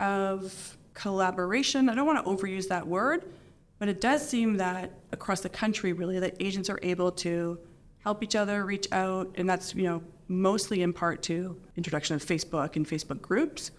of 0.00 0.76
collaboration. 0.92 1.88
I 1.88 1.94
don't 1.94 2.06
want 2.06 2.24
to 2.24 2.30
overuse 2.30 2.68
that 2.68 2.86
word, 2.86 3.24
but 3.84 3.90
it 3.90 4.00
does 4.00 4.26
seem 4.26 4.56
that 4.56 4.92
across 5.12 5.42
the 5.42 5.50
country, 5.50 5.92
really, 5.92 6.18
that 6.18 6.36
agents 6.40 6.70
are 6.70 6.78
able 6.80 7.12
to 7.12 7.58
help 7.98 8.22
each 8.22 8.34
other 8.34 8.64
reach 8.64 8.90
out, 8.92 9.34
and 9.34 9.46
that's 9.46 9.74
you 9.74 9.82
know 9.82 10.02
mostly 10.26 10.80
in 10.80 10.90
part 10.90 11.22
to 11.24 11.60
introduction 11.76 12.16
of 12.16 12.24
Facebook 12.24 12.76
and 12.76 12.88
Facebook 12.88 13.20
groups. 13.20 13.72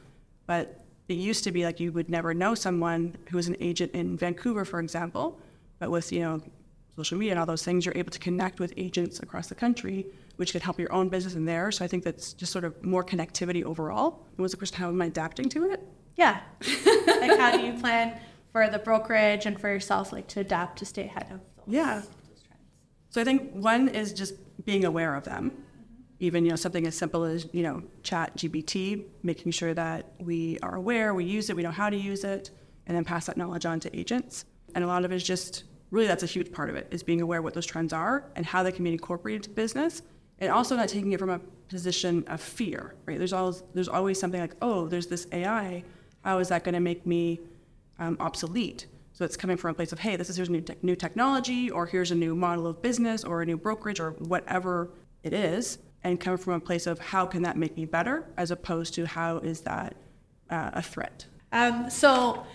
But 0.45 0.85
it 1.07 1.15
used 1.15 1.43
to 1.45 1.51
be 1.51 1.65
like 1.65 1.79
you 1.79 1.91
would 1.91 2.07
never 2.07 2.35
know 2.35 2.53
someone 2.53 3.17
who 3.31 3.37
was 3.37 3.47
an 3.47 3.57
agent 3.59 3.93
in 3.93 4.15
Vancouver, 4.15 4.63
for 4.63 4.79
example, 4.79 5.41
but 5.79 5.89
with 5.89 6.11
you 6.11 6.19
know 6.19 6.39
social 6.95 7.17
media 7.17 7.31
and 7.31 7.39
all 7.39 7.47
those 7.47 7.63
things, 7.63 7.83
you're 7.83 7.97
able 7.97 8.11
to 8.11 8.19
connect 8.19 8.59
with 8.59 8.75
agents 8.77 9.21
across 9.21 9.47
the 9.47 9.55
country, 9.55 10.05
which 10.35 10.51
could 10.51 10.61
help 10.61 10.79
your 10.79 10.93
own 10.93 11.09
business 11.09 11.33
and 11.33 11.47
theirs. 11.47 11.79
So 11.79 11.85
I 11.85 11.87
think 11.87 12.03
that's 12.03 12.33
just 12.33 12.51
sort 12.51 12.63
of 12.63 12.83
more 12.83 13.03
connectivity 13.03 13.63
overall. 13.63 14.27
It 14.37 14.41
was 14.43 14.53
a 14.53 14.57
question, 14.57 14.77
how 14.77 14.89
am 14.89 15.01
I 15.01 15.07
adapting 15.07 15.49
to 15.49 15.71
it? 15.71 15.81
Yeah. 16.15 16.41
like, 17.07 17.39
how 17.39 17.57
do 17.57 17.65
you 17.65 17.73
plan 17.73 18.19
for 18.55 18.69
the 18.69 18.79
brokerage 18.79 19.45
and 19.45 19.59
for 19.59 19.67
yourself, 19.67 20.13
like, 20.13 20.27
to 20.27 20.39
adapt 20.39 20.79
to 20.79 20.85
stay 20.85 21.03
ahead 21.03 21.27
of 21.29 21.41
those, 21.57 21.65
Yeah. 21.67 21.95
those 21.95 22.41
trends? 22.41 22.61
So 23.09 23.19
I 23.19 23.25
think 23.25 23.51
one 23.51 23.89
is 23.89 24.13
just 24.13 24.35
being 24.63 24.85
aware 24.85 25.13
of 25.15 25.25
them. 25.25 25.51
Even 26.21 26.45
you 26.45 26.51
know 26.51 26.55
something 26.55 26.87
as 26.87 26.95
simple 26.95 27.25
as 27.25 27.49
you 27.51 27.63
know 27.63 27.83
ChatGPT, 28.03 29.03
making 29.23 29.51
sure 29.51 29.73
that 29.73 30.13
we 30.21 30.57
are 30.63 30.75
aware, 30.75 31.13
we 31.13 31.25
use 31.25 31.49
it, 31.49 31.57
we 31.57 31.63
know 31.63 31.71
how 31.71 31.89
to 31.89 31.97
use 31.97 32.23
it, 32.23 32.49
and 32.87 32.95
then 32.95 33.03
pass 33.03 33.25
that 33.25 33.35
knowledge 33.35 33.65
on 33.65 33.81
to 33.81 33.93
agents. 33.93 34.45
And 34.73 34.85
a 34.85 34.87
lot 34.87 35.03
of 35.03 35.11
it 35.11 35.15
is 35.15 35.23
just 35.25 35.65
really 35.91 36.07
that's 36.07 36.23
a 36.23 36.25
huge 36.25 36.53
part 36.53 36.69
of 36.69 36.77
it 36.77 36.87
is 36.91 37.03
being 37.03 37.19
aware 37.19 37.41
what 37.41 37.53
those 37.53 37.65
trends 37.65 37.91
are 37.91 38.23
and 38.37 38.45
how 38.45 38.63
they 38.63 38.71
can 38.71 38.85
be 38.85 38.93
incorporated 38.93 39.41
into 39.47 39.49
business, 39.49 40.01
and 40.39 40.49
also 40.49 40.77
not 40.77 40.87
taking 40.87 41.11
it 41.11 41.19
from 41.19 41.29
a 41.29 41.39
position 41.67 42.23
of 42.27 42.39
fear. 42.39 42.95
Right? 43.05 43.17
There's 43.17 43.33
always 43.33 43.63
there's 43.73 43.89
always 43.89 44.17
something 44.17 44.39
like 44.39 44.55
oh 44.61 44.87
there's 44.87 45.07
this 45.07 45.27
AI. 45.33 45.83
how 46.23 46.39
is 46.39 46.47
that 46.47 46.63
going 46.63 46.73
to 46.75 46.79
make 46.79 47.05
me 47.05 47.41
um, 47.99 48.17
obsolete? 48.19 48.87
So 49.13 49.23
it's 49.23 49.37
coming 49.37 49.55
from 49.55 49.71
a 49.71 49.73
place 49.73 49.93
of, 49.93 49.99
hey, 49.99 50.17
this 50.17 50.29
is 50.29 50.35
here's 50.35 50.49
new, 50.49 50.61
te- 50.61 50.75
new 50.81 50.95
technology, 50.95 51.71
or 51.71 51.85
here's 51.85 52.11
a 52.11 52.15
new 52.15 52.35
model 52.35 52.67
of 52.67 52.81
business, 52.81 53.23
or 53.23 53.41
a 53.41 53.45
new 53.45 53.57
brokerage, 53.57 53.99
or 53.99 54.11
whatever 54.11 54.91
it 55.23 55.33
is, 55.33 55.77
and 56.03 56.19
coming 56.19 56.37
from 56.37 56.53
a 56.53 56.59
place 56.59 56.85
of 56.85 56.99
how 56.99 57.25
can 57.25 57.41
that 57.43 57.57
make 57.57 57.77
me 57.77 57.85
better, 57.85 58.25
as 58.37 58.51
opposed 58.51 58.93
to 58.95 59.05
how 59.05 59.37
is 59.37 59.61
that 59.61 59.95
uh, 60.49 60.71
a 60.73 60.81
threat. 60.81 61.25
Um, 61.51 61.89
so 61.89 62.45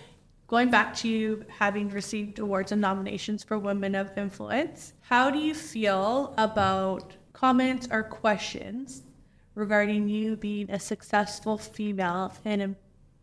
going 0.47 0.69
back 0.69 0.95
to 0.97 1.07
you 1.07 1.45
having 1.47 1.89
received 1.89 2.37
awards 2.37 2.71
and 2.71 2.79
nominations 2.79 3.43
for 3.43 3.57
Women 3.57 3.95
of 3.95 4.15
Influence, 4.17 4.93
how 5.01 5.31
do 5.31 5.39
you 5.39 5.55
feel 5.55 6.33
about 6.37 7.15
comments 7.33 7.87
or 7.89 8.03
questions 8.03 9.03
regarding 9.55 10.07
you 10.07 10.35
being 10.35 10.69
a 10.69 10.79
successful 10.79 11.57
female 11.57 12.31
in 12.45 12.75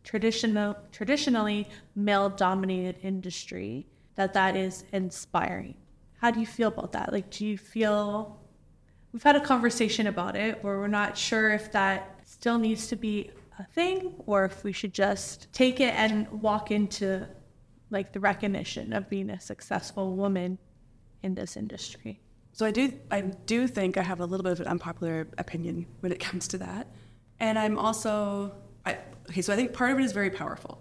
traditional, 0.08 0.74
traditionally 0.90 1.68
male 1.94 2.30
dominated 2.30 2.96
industry, 3.02 3.86
that 4.14 4.32
that 4.32 4.56
is 4.56 4.84
inspiring? 4.92 5.74
How 6.18 6.30
do 6.30 6.40
you 6.40 6.46
feel 6.46 6.68
about 6.68 6.92
that? 6.92 7.12
Like, 7.12 7.28
do 7.28 7.44
you 7.44 7.58
feel 7.58 8.40
we've 9.12 9.22
had 9.22 9.36
a 9.36 9.40
conversation 9.40 10.06
about 10.06 10.34
it 10.34 10.64
where 10.64 10.78
we're 10.78 10.86
not 10.86 11.16
sure 11.16 11.50
if 11.50 11.70
that 11.72 12.20
still 12.24 12.56
needs 12.58 12.86
to 12.86 12.96
be 12.96 13.30
a 13.58 13.64
thing 13.64 14.14
or 14.24 14.46
if 14.46 14.64
we 14.64 14.72
should 14.72 14.94
just 14.94 15.52
take 15.52 15.78
it 15.78 15.92
and 15.94 16.26
walk 16.40 16.70
into 16.70 17.26
like 17.90 18.14
the 18.14 18.20
recognition 18.20 18.94
of 18.94 19.10
being 19.10 19.28
a 19.28 19.38
successful 19.38 20.16
woman 20.16 20.56
in 21.22 21.34
this 21.34 21.54
industry. 21.54 22.18
So 22.52 22.64
I 22.64 22.70
do 22.70 22.92
I 23.10 23.20
do 23.20 23.68
think 23.68 23.98
I 23.98 24.02
have 24.02 24.20
a 24.20 24.26
little 24.26 24.44
bit 24.44 24.52
of 24.52 24.60
an 24.60 24.68
unpopular 24.68 25.28
opinion 25.36 25.86
when 26.00 26.12
it 26.12 26.18
comes 26.18 26.48
to 26.48 26.58
that. 26.58 26.86
And 27.40 27.58
I'm 27.58 27.78
also 27.78 28.54
okay, 29.28 29.42
so 29.42 29.52
I 29.52 29.56
think 29.56 29.72
part 29.72 29.90
of 29.92 29.98
it 29.98 30.04
is 30.04 30.12
very 30.12 30.30
powerful. 30.30 30.80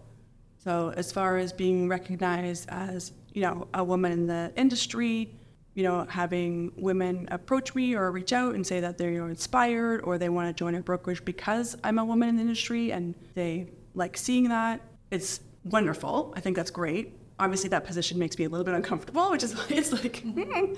So 0.58 0.94
as 0.96 1.12
far 1.12 1.38
as 1.38 1.54
being 1.54 1.88
recognized 1.88 2.68
as, 2.70 3.14
you 3.34 3.42
know, 3.42 3.68
a 3.74 3.84
woman 3.84 4.12
in 4.12 4.28
the 4.28 4.52
industry, 4.56 5.34
you 5.76 5.84
know, 5.84 6.06
having 6.10 6.72
women 6.76 7.28
approach 7.32 7.76
me 7.76 7.96
or 7.96 8.12
reach 8.12 8.34
out 8.34 8.56
and 8.56 8.66
say 8.66 8.80
that 8.80 8.98
they're 8.98 9.12
you 9.12 9.20
know, 9.20 9.28
inspired 9.28 10.02
or 10.02 10.18
they 10.18 10.30
want 10.30 10.50
to 10.50 10.54
join 10.54 10.76
a 10.76 10.82
brokerage 10.82 11.24
because 11.24 11.78
I'm 11.84 12.00
a 12.00 12.06
woman 12.06 12.30
in 12.30 12.36
the 12.36 12.42
industry 12.42 12.92
and 12.92 13.14
they 13.36 13.70
like 13.94 14.18
seeing 14.18 14.50
that. 14.50 14.82
It's 15.12 15.40
wonderful. 15.64 16.34
I 16.36 16.40
think 16.40 16.56
that's 16.56 16.72
great. 16.72 17.14
Obviously, 17.40 17.70
that 17.70 17.86
position 17.86 18.18
makes 18.18 18.38
me 18.40 18.46
a 18.46 18.50
little 18.50 18.66
bit 18.66 18.74
uncomfortable, 18.74 19.30
which 19.30 19.44
is 19.44 19.56
it's 19.70 19.94
like. 19.94 20.24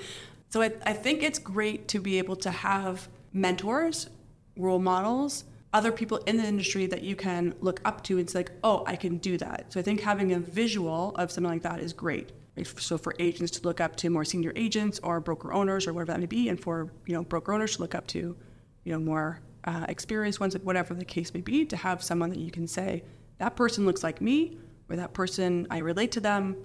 So 0.49 0.63
I, 0.63 0.71
I 0.83 0.93
think 0.93 1.21
it's 1.21 1.37
great 1.37 1.87
to 1.89 1.99
be 1.99 2.17
able 2.17 2.35
to 2.37 2.49
have 2.49 3.07
mentors, 3.33 4.09
role 4.57 4.79
models, 4.79 5.43
other 5.73 5.91
people 5.91 6.17
in 6.25 6.37
the 6.37 6.43
industry 6.43 6.87
that 6.87 7.03
you 7.03 7.15
can 7.15 7.53
look 7.61 7.79
up 7.85 8.03
to 8.03 8.17
and 8.17 8.29
say, 8.29 8.39
like, 8.39 8.51
oh, 8.63 8.83
I 8.87 8.95
can 8.95 9.17
do 9.17 9.37
that. 9.37 9.71
So 9.71 9.79
I 9.79 9.83
think 9.83 10.01
having 10.01 10.33
a 10.33 10.39
visual 10.39 11.15
of 11.15 11.31
something 11.31 11.51
like 11.51 11.61
that 11.61 11.79
is 11.79 11.93
great. 11.93 12.31
So 12.77 12.97
for 12.97 13.15
agents 13.19 13.51
to 13.51 13.63
look 13.63 13.79
up 13.79 13.95
to 13.97 14.09
more 14.09 14.25
senior 14.25 14.51
agents 14.55 14.99
or 15.03 15.19
broker 15.21 15.53
owners 15.53 15.87
or 15.87 15.93
whatever 15.93 16.13
that 16.13 16.19
may 16.19 16.25
be, 16.25 16.49
and 16.49 16.59
for 16.59 16.91
you 17.05 17.13
know 17.13 17.23
broker 17.23 17.53
owners 17.53 17.75
to 17.75 17.81
look 17.81 17.95
up 17.95 18.07
to, 18.07 18.35
you 18.83 18.91
know, 18.91 18.99
more 18.99 19.41
uh, 19.63 19.85
experienced 19.87 20.39
ones, 20.39 20.57
whatever 20.57 20.93
the 20.93 21.05
case 21.05 21.33
may 21.33 21.41
be, 21.41 21.65
to 21.65 21.77
have 21.77 22.03
someone 22.03 22.29
that 22.29 22.39
you 22.39 22.51
can 22.51 22.67
say 22.67 23.03
that 23.37 23.55
person 23.55 23.85
looks 23.85 24.03
like 24.03 24.19
me, 24.19 24.57
or 24.89 24.95
that 24.97 25.13
person 25.13 25.67
I 25.69 25.77
relate 25.77 26.11
to 26.13 26.19
them, 26.19 26.57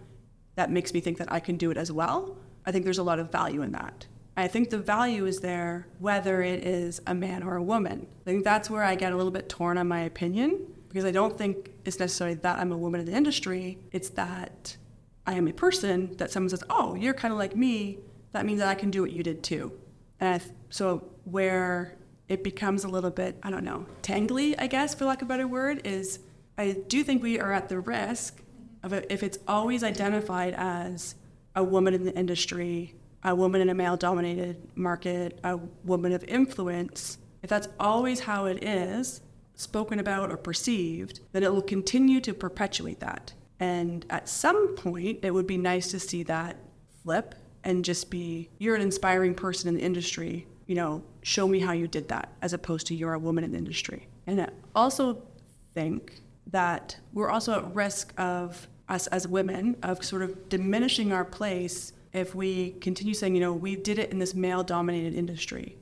that 0.57 0.71
makes 0.71 0.93
me 0.93 1.01
think 1.01 1.19
that 1.19 1.33
I 1.33 1.41
can 1.41 1.57
do 1.57 1.71
it 1.71 1.77
as 1.77 1.93
well. 1.93 2.37
I 2.67 2.73
think 2.73 2.85
there's 2.85 2.99
a 2.99 3.03
lot 3.05 3.19
of 3.19 3.31
value 3.31 3.63
in 3.63 3.73
that. 3.73 4.07
I 4.37 4.49
think 4.49 4.71
the 4.71 4.79
value 4.79 5.27
is 5.27 5.41
there 5.41 5.87
whether 5.99 6.43
it 6.43 6.65
is 6.65 7.01
a 7.07 7.15
man 7.15 7.43
or 7.43 7.57
a 7.57 7.63
woman. 7.63 8.07
I 8.23 8.25
think 8.25 8.45
that's 8.45 8.69
where 8.69 8.83
I 8.83 8.97
get 8.97 9.13
a 9.13 9.17
little 9.17 9.31
bit 9.31 9.49
torn 9.49 9.79
on 9.79 9.87
my 9.87 10.01
opinion 10.01 10.67
because 10.89 11.05
I 11.05 11.13
don't 11.13 11.39
think 11.39 11.71
it's 11.85 11.99
necessarily 11.99 12.35
that 12.37 12.59
I'm 12.59 12.73
a 12.73 12.77
woman 12.77 13.01
in 13.01 13.07
the 13.07 13.13
industry. 13.13 13.79
It's 13.93 14.11
that 14.11 14.77
I 15.27 15.35
am 15.35 15.47
a 15.49 15.53
person 15.53 16.17
that 16.17 16.31
someone 16.31 16.51
says, 16.51 16.65
"Oh, 16.69 16.95
you're 16.95 17.15
kind 17.15 17.33
of 17.33 17.39
like 17.39 17.57
me." 17.57 17.99
That 18.33 18.45
means 18.45 18.59
that 18.59 18.69
I 18.69 18.75
can 18.75 18.91
do 18.91 19.03
what 19.03 19.13
you 19.13 19.23
did 19.23 19.43
too. 19.43 19.73
And 20.21 20.41
th- 20.41 20.53
so 20.71 21.05
where 21.25 21.97
it 22.29 22.43
becomes 22.43 22.85
a 22.85 22.89
little 22.89 23.11
bit, 23.11 23.39
I 23.43 23.51
don't 23.51 23.65
know, 23.65 23.87
tangly, 24.03 24.55
I 24.59 24.67
guess, 24.67 24.95
for 24.95 25.05
lack 25.05 25.23
of 25.23 25.27
a 25.27 25.29
better 25.29 25.47
word, 25.47 25.87
is 25.87 26.21
I 26.59 26.73
do 26.89 27.05
think 27.05 27.23
we 27.23 27.39
are 27.39 27.53
at 27.53 27.69
the 27.69 27.79
risk 27.81 28.43
of 28.83 28.93
if 28.93 29.23
it's 29.23 29.39
always 29.47 29.85
identified 29.85 30.55
as 30.57 31.15
a 31.55 31.63
woman 31.63 31.95
in 31.95 32.05
the 32.05 32.15
industry, 32.15 32.95
a 33.25 33.35
woman 33.35 33.61
in 33.61 33.71
a 33.71 33.75
male 33.75 33.97
dominated 33.97 34.57
market, 34.75 35.39
a 35.45 35.57
woman 35.85 36.13
of 36.13 36.23
influence, 36.25 37.19
if 37.43 37.51
that's 37.51 37.69
always 37.81 38.21
how 38.21 38.45
it 38.47 38.63
is, 38.63 39.23
spoken 39.55 39.99
about 39.99 40.31
or 40.31 40.37
perceived, 40.37 41.21
then 41.33 41.43
it 41.43 41.53
will 41.53 41.63
continue 41.63 42.21
to 42.21 42.35
perpetuate 42.35 43.01
that. 43.01 43.33
And 43.61 44.05
at 44.11 44.29
some 44.29 44.75
point, 44.77 45.21
it 45.23 45.33
would 45.33 45.47
be 45.47 45.57
nice 45.57 45.91
to 45.93 46.01
see 46.01 46.23
that 46.25 46.57
flip 47.03 47.35
and 47.63 47.85
just 47.85 48.11
be, 48.11 48.51
you're 48.59 48.75
an 48.75 48.83
inspiring 48.83 49.35
person 49.35 49.69
in 49.69 49.75
the 49.75 49.81
industry, 49.81 50.47
you 50.67 50.75
know, 50.75 51.03
show 51.23 51.49
me 51.49 51.61
how 51.61 51.73
you 51.73 51.89
did 51.89 52.09
that, 52.09 52.31
as 52.43 52.53
opposed 52.53 52.87
to 52.89 52.95
you're 52.95 53.15
a 53.15 53.19
woman 53.19 53.45
in 53.45 53.53
the 53.53 53.59
industry. 53.59 54.07
And 54.27 54.41
I 54.41 54.49
also 54.75 55.23
think 55.73 56.21
that 56.49 56.97
we're 57.15 57.31
also 57.31 57.55
at 57.55 57.75
risk 57.75 58.13
of 58.19 58.69
us 58.89 59.07
as 59.07 59.27
women 59.27 59.77
of 59.83 60.05
sort 60.05 60.23
of 60.23 60.49
diminishing 60.51 61.11
our 61.11 61.25
place 61.25 61.94
if 62.15 62.35
we 62.35 62.71
continue 62.81 63.13
saying, 63.13 63.35
you 63.35 63.41
know, 63.41 63.53
we 63.53 63.75
did 63.77 63.99
it 63.99 64.11
in 64.11 64.19
this 64.19 64.35
male 64.35 64.63
dominated 64.63 65.15
industry. 65.15 65.77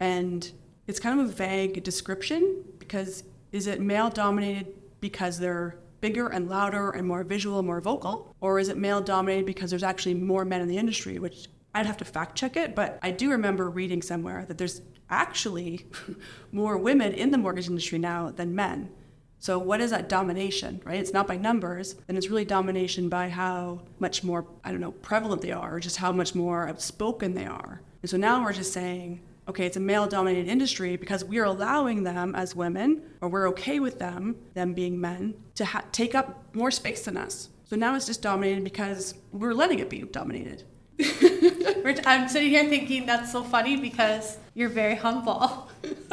And 0.00 0.50
it's 0.86 1.00
kind 1.00 1.18
of 1.18 1.26
a 1.26 1.32
vague 1.32 1.82
description 1.84 2.64
because 2.78 3.22
is 3.52 3.68
it 3.68 3.80
male 3.80 4.10
dominated 4.10 4.74
because 5.00 5.38
they're 5.38 5.78
bigger 6.00 6.26
and 6.26 6.48
louder 6.48 6.90
and 6.90 7.06
more 7.06 7.22
visual 7.22 7.58
and 7.58 7.66
more 7.66 7.80
vocal? 7.80 8.34
Or 8.40 8.58
is 8.58 8.68
it 8.68 8.76
male 8.76 9.00
dominated 9.00 9.46
because 9.46 9.70
there's 9.70 9.84
actually 9.84 10.14
more 10.14 10.44
men 10.44 10.60
in 10.60 10.68
the 10.68 10.76
industry, 10.76 11.20
which 11.20 11.48
I'd 11.72 11.86
have 11.86 11.96
to 11.98 12.04
fact 12.04 12.36
check 12.36 12.56
it, 12.56 12.74
but 12.74 12.98
I 13.02 13.12
do 13.12 13.30
remember 13.30 13.70
reading 13.70 14.02
somewhere 14.02 14.44
that 14.48 14.58
there's 14.58 14.82
actually 15.08 15.86
more 16.52 16.76
women 16.76 17.12
in 17.12 17.30
the 17.30 17.38
mortgage 17.38 17.68
industry 17.68 17.98
now 17.98 18.30
than 18.30 18.54
men. 18.54 18.90
So, 19.46 19.60
what 19.60 19.80
is 19.80 19.92
that 19.92 20.08
domination, 20.08 20.82
right? 20.84 20.98
It's 20.98 21.12
not 21.12 21.28
by 21.28 21.36
numbers, 21.36 21.94
and 22.08 22.18
it's 22.18 22.28
really 22.28 22.44
domination 22.44 23.08
by 23.08 23.28
how 23.28 23.82
much 24.00 24.24
more, 24.24 24.44
I 24.64 24.72
don't 24.72 24.80
know, 24.80 24.90
prevalent 24.90 25.40
they 25.40 25.52
are, 25.52 25.76
or 25.76 25.78
just 25.78 25.98
how 25.98 26.10
much 26.10 26.34
more 26.34 26.68
outspoken 26.68 27.34
they 27.34 27.46
are. 27.46 27.80
And 28.02 28.10
so 28.10 28.16
now 28.16 28.42
we're 28.42 28.52
just 28.52 28.72
saying, 28.72 29.20
okay, 29.46 29.64
it's 29.64 29.76
a 29.76 29.80
male 29.80 30.08
dominated 30.08 30.48
industry 30.48 30.96
because 30.96 31.24
we're 31.24 31.44
allowing 31.44 32.02
them 32.02 32.34
as 32.34 32.56
women, 32.56 33.02
or 33.20 33.28
we're 33.28 33.48
okay 33.50 33.78
with 33.78 34.00
them, 34.00 34.34
them 34.54 34.74
being 34.74 35.00
men, 35.00 35.34
to 35.54 35.64
ha- 35.64 35.84
take 35.92 36.16
up 36.16 36.52
more 36.52 36.72
space 36.72 37.04
than 37.04 37.16
us. 37.16 37.48
So 37.66 37.76
now 37.76 37.94
it's 37.94 38.06
just 38.06 38.22
dominated 38.22 38.64
because 38.64 39.14
we're 39.30 39.54
letting 39.54 39.78
it 39.78 39.88
be 39.88 40.02
dominated. 40.02 40.64
I'm 42.04 42.28
sitting 42.28 42.50
here 42.50 42.68
thinking 42.68 43.06
that's 43.06 43.30
so 43.30 43.44
funny 43.44 43.76
because 43.76 44.38
you're 44.54 44.70
very 44.70 44.96
humble. 44.96 45.68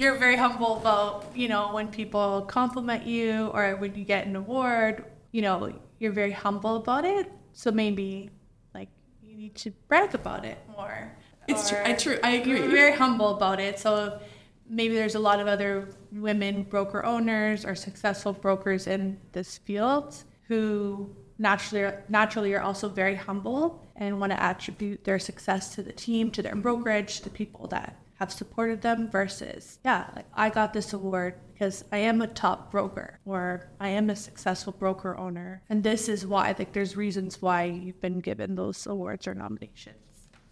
you're 0.00 0.14
very 0.14 0.36
humble 0.36 0.78
about, 0.78 1.26
you 1.34 1.46
know, 1.46 1.74
when 1.74 1.88
people 1.88 2.42
compliment 2.48 3.06
you 3.06 3.48
or 3.48 3.76
when 3.76 3.94
you 3.94 4.04
get 4.04 4.26
an 4.26 4.34
award, 4.34 5.04
you 5.30 5.42
know, 5.42 5.78
you're 5.98 6.12
very 6.12 6.32
humble 6.32 6.76
about 6.76 7.04
it. 7.04 7.30
So 7.52 7.70
maybe 7.70 8.30
like 8.74 8.88
you 9.22 9.36
need 9.36 9.54
to 9.56 9.70
brag 9.88 10.14
about 10.14 10.46
it 10.46 10.58
more. 10.74 11.14
It's 11.48 11.68
true. 11.68 11.78
I 11.84 11.92
true. 11.92 12.18
I 12.24 12.30
agree. 12.36 12.60
You're 12.60 12.70
very 12.70 12.96
humble 12.96 13.36
about 13.36 13.60
it. 13.60 13.78
So 13.78 14.18
maybe 14.70 14.94
there's 14.94 15.16
a 15.16 15.18
lot 15.18 15.38
of 15.38 15.46
other 15.46 15.90
women 16.12 16.62
broker 16.62 17.04
owners 17.04 17.66
or 17.66 17.74
successful 17.74 18.32
brokers 18.32 18.86
in 18.86 19.18
this 19.32 19.58
field 19.58 20.16
who 20.48 21.14
naturally 21.38 21.92
naturally 22.08 22.54
are 22.54 22.62
also 22.62 22.88
very 22.88 23.16
humble 23.16 23.86
and 23.96 24.18
want 24.18 24.32
to 24.32 24.42
attribute 24.42 25.04
their 25.04 25.18
success 25.18 25.74
to 25.74 25.82
the 25.82 25.92
team, 25.92 26.30
to 26.30 26.40
their 26.40 26.54
brokerage, 26.54 27.18
to 27.18 27.24
the 27.24 27.30
people 27.30 27.66
that 27.66 27.98
have 28.20 28.30
supported 28.30 28.82
them 28.82 29.10
versus 29.10 29.78
yeah, 29.84 30.06
like 30.14 30.26
I 30.34 30.50
got 30.50 30.72
this 30.72 30.92
award 30.92 31.34
because 31.52 31.84
I 31.90 31.98
am 31.98 32.20
a 32.20 32.26
top 32.26 32.70
broker 32.70 33.18
or 33.24 33.70
I 33.80 33.88
am 33.88 34.10
a 34.10 34.16
successful 34.16 34.74
broker 34.74 35.16
owner. 35.16 35.62
And 35.70 35.82
this 35.82 36.08
is 36.08 36.26
why 36.26 36.54
like 36.58 36.72
there's 36.72 36.96
reasons 36.96 37.40
why 37.40 37.64
you've 37.64 38.00
been 38.00 38.20
given 38.20 38.54
those 38.54 38.86
awards 38.86 39.26
or 39.26 39.34
nominations. 39.34 39.96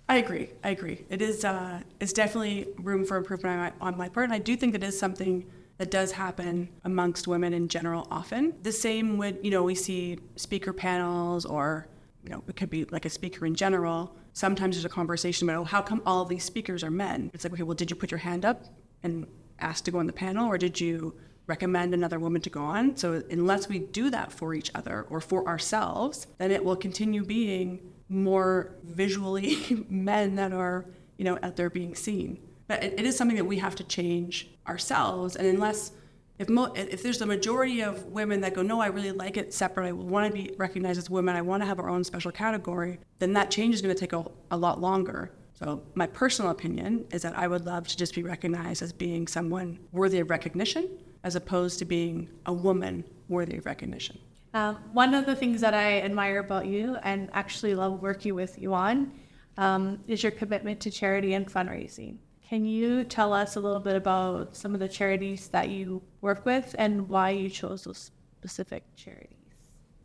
I 0.09 0.17
agree. 0.17 0.49
I 0.65 0.71
agree. 0.71 1.05
It 1.11 1.21
is 1.21 1.45
uh, 1.45 1.83
it's 2.01 2.15
definitely 2.15 2.69
room 2.79 3.05
for 3.05 3.19
improvement 3.19 3.55
on 3.55 3.59
my, 3.61 3.87
on 3.87 3.99
my 3.99 4.09
part, 4.09 4.25
and 4.25 4.33
I 4.33 4.39
do 4.39 4.57
think 4.57 4.73
that 4.73 4.83
is 4.83 4.99
something 4.99 5.45
that 5.77 5.91
does 5.91 6.13
happen 6.13 6.71
amongst 6.85 7.29
women 7.29 7.53
in 7.53 7.69
general 7.69 8.09
often. 8.11 8.55
The 8.63 8.73
same 8.73 9.19
would, 9.19 9.39
you 9.43 9.51
know, 9.51 9.63
we 9.63 9.75
see 9.75 10.19
speaker 10.35 10.73
panels 10.73 11.45
or, 11.45 11.87
you 12.25 12.31
know, 12.31 12.43
it 12.49 12.57
could 12.57 12.71
be 12.71 12.85
like 12.87 13.05
a 13.05 13.11
speaker 13.11 13.47
in 13.47 13.55
general. 13.55 14.17
Sometimes 14.39 14.77
there's 14.77 14.85
a 14.85 14.89
conversation 14.89 15.49
about, 15.49 15.61
oh, 15.61 15.65
how 15.65 15.83
come 15.83 16.01
all 16.07 16.25
these 16.25 16.45
speakers 16.45 16.85
are 16.85 16.93
men? 16.93 17.29
It's 17.35 17.43
like, 17.43 17.55
okay, 17.55 17.65
well, 17.65 17.75
did 17.75 17.91
you 17.91 17.97
put 17.97 18.13
your 18.13 18.19
hand 18.19 18.45
up 18.45 18.67
and 19.03 19.27
ask 19.59 19.83
to 19.87 19.91
go 19.91 19.99
on 19.99 20.07
the 20.07 20.13
panel 20.13 20.47
or 20.47 20.57
did 20.57 20.81
you 20.81 21.17
recommend 21.49 21.93
another 21.93 22.21
woman 22.21 22.41
to 22.43 22.49
go 22.49 22.63
on? 22.63 22.97
So 22.97 23.25
unless 23.33 23.69
we 23.69 23.81
do 23.81 24.11
that 24.11 24.31
for 24.31 24.55
each 24.55 24.71
other 24.77 25.07
or 25.11 25.21
for 25.21 25.45
ourselves, 25.49 26.29
then 26.39 26.53
it 26.53 26.65
will 26.65 26.77
continue 26.77 27.25
being 27.25 27.81
more 28.09 28.77
visually 28.85 29.85
men 29.89 30.37
that 30.37 30.53
are, 30.53 30.85
you 31.17 31.25
know, 31.25 31.37
out 31.43 31.57
there 31.57 31.69
being 31.69 31.97
seen. 31.97 32.39
But 32.69 32.85
it, 32.85 33.01
it 33.01 33.07
is 33.07 33.17
something 33.17 33.39
that 33.39 33.45
we 33.45 33.59
have 33.59 33.75
to 33.75 33.83
change 33.83 34.51
ourselves. 34.69 35.35
And 35.35 35.49
unless 35.49 35.91
if 36.39 36.49
mo- 36.49 36.73
if 36.75 37.03
there's 37.03 37.21
a 37.21 37.27
majority 37.27 37.81
of 37.81 38.05
women 38.07 38.41
that 38.43 38.55
go, 38.55 38.63
no, 38.63 38.81
I 38.81 38.87
really 38.87 39.13
like 39.13 39.37
it 39.37 39.53
separate, 39.53 39.89
I 39.89 39.93
want 39.93 40.33
to 40.33 40.33
be 40.33 40.55
recognized 40.57 40.99
as 40.99 41.11
women, 41.11 41.35
I 41.35 41.43
want 41.43 41.63
to 41.63 41.67
have 41.67 41.79
our 41.79 41.89
own 41.89 42.05
special 42.05 42.31
category, 42.31 43.01
then 43.19 43.33
that 43.33 43.51
change 43.51 43.75
is 43.75 43.83
going 43.83 43.95
to 43.95 43.99
take 43.99 44.13
a, 44.13 44.25
a 44.51 44.57
lot 44.57 44.81
longer. 44.81 45.33
So 45.55 45.83
my 45.95 46.07
personal 46.07 46.53
opinion 46.53 47.07
is 47.11 47.23
that 47.23 47.37
I 47.37 47.49
would 47.49 47.67
love 47.67 47.89
to 47.89 47.97
just 47.97 48.15
be 48.15 48.23
recognized 48.23 48.81
as 48.81 48.93
being 48.93 49.27
someone 49.27 49.81
worthy 49.91 50.21
of 50.21 50.31
recognition, 50.31 50.89
as 51.25 51.35
opposed 51.35 51.81
to 51.81 51.85
being 51.85 52.31
a 52.47 52.53
woman 52.53 53.05
worthy 53.29 53.57
of 53.57 53.67
recognition. 53.67 54.19
Um, 54.55 54.77
one 54.93 55.15
of 55.15 55.27
the 55.27 55.35
things 55.35 55.61
that 55.61 55.75
I 55.75 56.01
admire 56.03 56.39
about 56.39 56.67
you 56.67 56.97
and 57.03 57.29
actually 57.33 57.75
love 57.75 58.01
working 58.01 58.35
with 58.35 58.59
you 58.59 58.73
on 58.73 59.13
um, 59.57 59.99
is 60.07 60.23
your 60.23 60.33
commitment 60.33 60.79
to 60.81 60.91
charity 60.91 61.35
and 61.35 61.47
fundraising. 61.47 62.19
Can 62.49 62.65
you 62.65 63.05
tell 63.05 63.35
us 63.35 63.57
a 63.57 63.61
little 63.61 63.81
bit 63.81 63.95
about 63.95 64.57
some 64.57 64.73
of 64.73 64.81
the 64.81 64.89
charities 64.89 65.49
that 65.49 65.69
you 65.69 66.01
work 66.23 66.47
with 66.47 66.75
and 66.79 67.07
why 67.07 67.31
you 67.31 67.51
chose 67.51 67.85
those 67.85 68.11
specific 68.41 68.85
charities? 68.97 69.37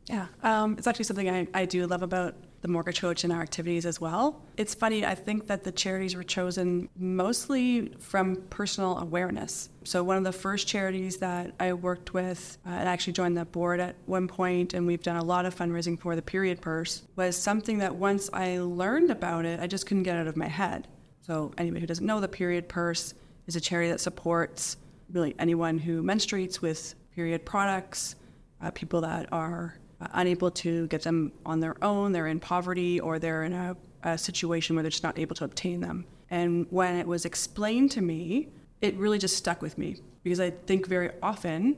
Yeah, 0.08 0.28
um, 0.42 0.76
it's 0.78 0.86
actually 0.86 1.06
something 1.06 1.30
I, 1.30 1.48
I 1.54 1.64
do 1.64 1.88
love 1.88 2.04
about 2.04 2.36
the 2.60 2.68
Mortgage 2.68 3.00
Coach 3.00 3.24
and 3.24 3.32
our 3.32 3.42
activities 3.42 3.86
as 3.86 4.02
well. 4.02 4.42
It's 4.58 4.74
funny, 4.74 5.06
I 5.06 5.16
think 5.16 5.48
that 5.48 5.64
the 5.64 5.72
charities 5.72 6.16
were 6.16 6.24
chosen 6.24 6.90
mostly 6.98 7.94
from 8.00 8.36
personal 8.50 8.98
awareness. 8.98 9.70
So, 9.86 10.04
one 10.04 10.18
of 10.18 10.26
the 10.26 10.34
first 10.34 10.68
charities 10.68 11.18
that 11.18 11.54
I 11.62 11.72
worked 11.72 12.14
with, 12.14 12.58
uh, 12.66 12.72
and 12.72 12.90
actually 12.90 13.14
joined 13.14 13.38
the 13.38 13.46
board 13.46 13.80
at 13.80 13.96
one 14.06 14.28
point, 14.28 14.74
and 14.74 14.86
we've 14.86 15.04
done 15.04 15.18
a 15.18 15.24
lot 15.24 15.46
of 15.46 15.56
fundraising 15.56 15.98
for 15.98 16.16
the 16.16 16.22
period 16.22 16.60
purse, 16.60 17.04
was 17.16 17.38
something 17.38 17.78
that 17.78 17.96
once 17.96 18.30
I 18.34 18.60
learned 18.60 19.12
about 19.12 19.46
it, 19.46 19.62
I 19.62 19.68
just 19.68 19.86
couldn't 19.86 20.04
get 20.04 20.18
out 20.18 20.28
of 20.28 20.36
my 20.36 20.48
head. 20.48 20.90
So, 21.26 21.54
anybody 21.58 21.80
who 21.80 21.88
doesn't 21.88 22.06
know, 22.06 22.20
the 22.20 22.28
period 22.28 22.68
purse 22.68 23.14
is 23.48 23.56
a 23.56 23.62
charity 23.62 23.90
that 23.90 24.02
supports 24.02 24.76
really 25.10 25.34
anyone 25.40 25.78
who 25.78 26.04
menstruates 26.04 26.60
with 26.60 26.96
period 27.16 27.46
products, 27.46 28.18
uh, 28.62 28.72
people 28.72 29.00
that 29.02 29.32
are 29.32 29.80
uh, 30.02 30.08
unable 30.16 30.52
to 30.52 30.86
get 30.88 31.04
them 31.04 31.32
on 31.46 31.62
their 31.62 31.82
own, 31.82 32.12
they're 32.12 32.28
in 32.28 32.42
poverty, 32.42 33.00
or 33.00 33.20
they're 33.20 33.46
in 33.46 33.54
a, 33.54 33.78
a 34.04 34.18
situation 34.18 34.76
where 34.76 34.84
they're 34.84 34.90
just 34.90 35.04
not 35.04 35.18
able 35.18 35.34
to 35.34 35.46
obtain 35.46 35.80
them. 35.80 36.06
And 36.30 36.68
when 36.72 36.98
it 36.98 37.08
was 37.08 37.24
explained 37.24 37.92
to 37.92 38.02
me, 38.02 38.50
it 38.82 38.94
really 38.98 39.18
just 39.18 39.38
stuck 39.38 39.62
with 39.62 39.78
me 39.78 40.02
because 40.24 40.42
I 40.42 40.50
think 40.50 40.88
very 40.88 41.12
often 41.22 41.78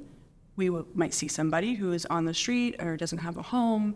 we 0.55 0.67
w- 0.67 0.87
might 0.95 1.13
see 1.13 1.27
somebody 1.27 1.75
who 1.75 1.91
is 1.91 2.07
on 2.07 2.25
the 2.25 2.33
street 2.33 2.81
or 2.81 2.97
doesn't 2.97 3.19
have 3.19 3.37
a 3.37 3.43
home, 3.43 3.93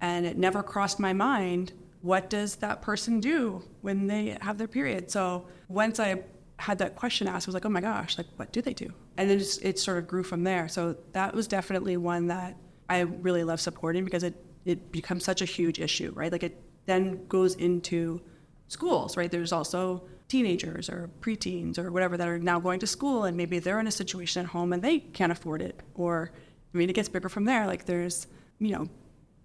and 0.00 0.26
it 0.26 0.38
never 0.38 0.62
crossed 0.62 1.00
my 1.00 1.12
mind 1.12 1.72
what 2.02 2.28
does 2.28 2.56
that 2.56 2.82
person 2.82 3.20
do 3.20 3.62
when 3.80 4.08
they 4.08 4.36
have 4.40 4.58
their 4.58 4.68
period. 4.68 5.10
So 5.10 5.46
once 5.68 6.00
I 6.00 6.22
had 6.58 6.78
that 6.78 6.96
question 6.96 7.28
asked, 7.28 7.46
I 7.46 7.48
was 7.48 7.54
like, 7.54 7.64
oh 7.64 7.70
my 7.70 7.80
gosh, 7.80 8.18
like 8.18 8.26
what 8.36 8.52
do 8.52 8.60
they 8.60 8.74
do? 8.74 8.92
And 9.16 9.30
then 9.30 9.40
it 9.62 9.78
sort 9.78 9.98
of 9.98 10.06
grew 10.06 10.24
from 10.24 10.44
there. 10.44 10.68
So 10.68 10.96
that 11.12 11.34
was 11.34 11.46
definitely 11.46 11.96
one 11.96 12.26
that 12.26 12.56
I 12.88 13.00
really 13.00 13.44
love 13.44 13.60
supporting 13.60 14.04
because 14.04 14.24
it, 14.24 14.34
it 14.64 14.90
becomes 14.92 15.24
such 15.24 15.42
a 15.42 15.44
huge 15.44 15.78
issue, 15.78 16.12
right? 16.14 16.30
Like 16.30 16.42
it 16.42 16.60
then 16.86 17.26
goes 17.26 17.54
into 17.54 18.20
schools, 18.66 19.16
right? 19.16 19.30
There's 19.30 19.52
also 19.52 20.02
teenagers 20.26 20.88
or 20.88 21.08
preteens 21.20 21.78
or 21.78 21.92
whatever 21.92 22.16
that 22.16 22.26
are 22.26 22.38
now 22.38 22.58
going 22.58 22.80
to 22.80 22.86
school 22.86 23.24
and 23.24 23.36
maybe 23.36 23.60
they're 23.60 23.80
in 23.80 23.86
a 23.86 23.92
situation 23.92 24.44
at 24.44 24.48
home 24.48 24.72
and 24.72 24.82
they 24.82 24.98
can't 24.98 25.30
afford 25.30 25.62
it. 25.62 25.80
Or, 25.94 26.32
I 26.74 26.78
mean, 26.78 26.90
it 26.90 26.94
gets 26.94 27.08
bigger 27.08 27.28
from 27.28 27.44
there. 27.44 27.66
Like 27.66 27.84
there's, 27.86 28.26
you 28.58 28.72
know, 28.72 28.88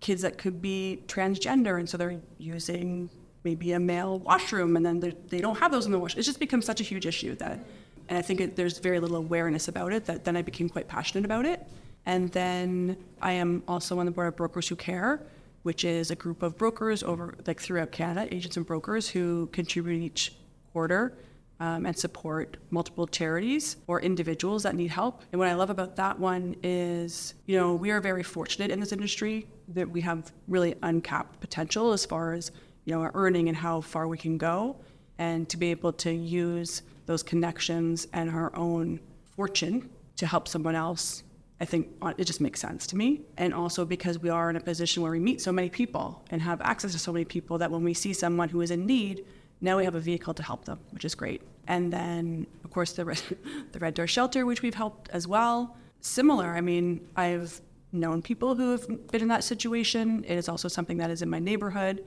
kids 0.07 0.21
that 0.21 0.37
could 0.37 0.61
be 0.61 1.03
transgender 1.07 1.77
and 1.79 1.89
so 1.89 1.97
they're 1.97 2.21
using 2.37 3.09
maybe 3.43 3.73
a 3.73 3.79
male 3.93 4.19
washroom 4.19 4.77
and 4.77 4.85
then 4.85 4.97
they 5.27 5.41
don't 5.41 5.57
have 5.57 5.69
those 5.69 5.85
in 5.85 5.91
the 5.91 5.99
wash. 5.99 6.15
It 6.15 6.21
just 6.21 6.39
becomes 6.39 6.63
such 6.65 6.79
a 6.79 6.83
huge 6.91 7.05
issue 7.05 7.35
that, 7.35 7.59
and 8.07 8.17
I 8.17 8.21
think 8.21 8.39
it, 8.39 8.55
there's 8.55 8.77
very 8.79 9.01
little 9.01 9.17
awareness 9.17 9.67
about 9.67 9.91
it 9.91 10.05
that 10.05 10.23
then 10.23 10.37
I 10.37 10.43
became 10.43 10.69
quite 10.69 10.87
passionate 10.87 11.25
about 11.25 11.45
it. 11.45 11.59
And 12.05 12.31
then 12.31 12.95
I 13.21 13.33
am 13.33 13.63
also 13.67 13.99
on 13.99 14.05
the 14.05 14.13
board 14.13 14.29
of 14.29 14.37
Brokers 14.37 14.69
Who 14.69 14.77
Care, 14.77 15.23
which 15.63 15.83
is 15.83 16.09
a 16.09 16.15
group 16.15 16.41
of 16.41 16.57
brokers 16.57 17.03
over 17.03 17.35
like 17.45 17.59
throughout 17.59 17.91
Canada, 17.91 18.33
agents 18.33 18.55
and 18.55 18.65
brokers 18.65 19.09
who 19.09 19.47
contribute 19.51 20.01
each 20.01 20.35
quarter 20.71 21.17
um, 21.59 21.85
and 21.85 21.97
support 21.97 22.57
multiple 22.69 23.07
charities 23.07 23.77
or 23.87 24.01
individuals 24.01 24.63
that 24.63 24.75
need 24.75 24.91
help. 24.91 25.23
And 25.31 25.39
what 25.39 25.47
I 25.47 25.53
love 25.53 25.69
about 25.69 25.95
that 25.95 26.19
one 26.19 26.55
is, 26.63 27.33
you 27.45 27.57
know, 27.57 27.73
we 27.73 27.91
are 27.91 28.01
very 28.01 28.23
fortunate 28.23 28.71
in 28.71 28.79
this 28.79 28.91
industry 28.91 29.47
that 29.69 29.89
we 29.89 30.01
have 30.01 30.31
really 30.47 30.75
uncapped 30.83 31.39
potential 31.39 31.93
as 31.93 32.05
far 32.05 32.33
as, 32.33 32.51
you 32.85 32.93
know, 32.93 33.01
our 33.01 33.11
earning 33.13 33.47
and 33.47 33.57
how 33.57 33.81
far 33.81 34.07
we 34.07 34.17
can 34.17 34.37
go. 34.37 34.77
And 35.17 35.49
to 35.49 35.57
be 35.57 35.71
able 35.71 35.93
to 35.93 36.11
use 36.11 36.83
those 37.07 37.23
connections 37.23 38.07
and 38.13 38.29
our 38.29 38.55
own 38.55 38.99
fortune 39.35 39.89
to 40.17 40.27
help 40.27 40.47
someone 40.47 40.75
else 40.75 41.23
I 41.59 41.65
think 41.65 41.87
uh, 42.01 42.13
it 42.17 42.25
just 42.25 42.39
makes 42.39 42.59
sense 42.59 42.85
to 42.87 42.95
me. 42.95 43.21
And 43.37 43.53
also 43.53 43.85
because 43.85 44.19
we 44.19 44.29
are 44.29 44.49
in 44.49 44.55
a 44.55 44.59
position 44.59 45.01
where 45.01 45.11
we 45.11 45.19
meet 45.19 45.41
so 45.41 45.51
many 45.51 45.69
people 45.69 46.23
and 46.29 46.41
have 46.41 46.61
access 46.61 46.91
to 46.91 46.99
so 46.99 47.11
many 47.11 47.25
people 47.25 47.57
that 47.57 47.71
when 47.71 47.83
we 47.83 47.93
see 47.93 48.13
someone 48.13 48.49
who 48.49 48.61
is 48.61 48.71
in 48.71 48.85
need, 48.85 49.25
now 49.61 49.77
we 49.77 49.85
have 49.85 49.95
a 49.95 49.99
vehicle 49.99 50.33
to 50.35 50.43
help 50.43 50.65
them, 50.65 50.79
which 50.91 51.05
is 51.05 51.15
great. 51.15 51.41
And 51.67 51.91
then, 51.91 52.47
of 52.63 52.71
course, 52.71 52.93
the 52.93 53.05
Red, 53.05 53.21
the 53.71 53.79
Red 53.79 53.93
Door 53.93 54.07
Shelter, 54.07 54.45
which 54.45 54.61
we've 54.61 54.75
helped 54.75 55.09
as 55.09 55.27
well. 55.27 55.75
Similar, 56.01 56.55
I 56.55 56.61
mean, 56.61 57.07
I've 57.15 57.59
known 57.91 58.21
people 58.21 58.55
who 58.55 58.71
have 58.71 58.87
been 59.11 59.21
in 59.21 59.27
that 59.29 59.43
situation. 59.43 60.23
It 60.27 60.35
is 60.35 60.47
also 60.47 60.67
something 60.67 60.97
that 60.97 61.09
is 61.09 61.21
in 61.21 61.29
my 61.29 61.39
neighborhood. 61.39 62.05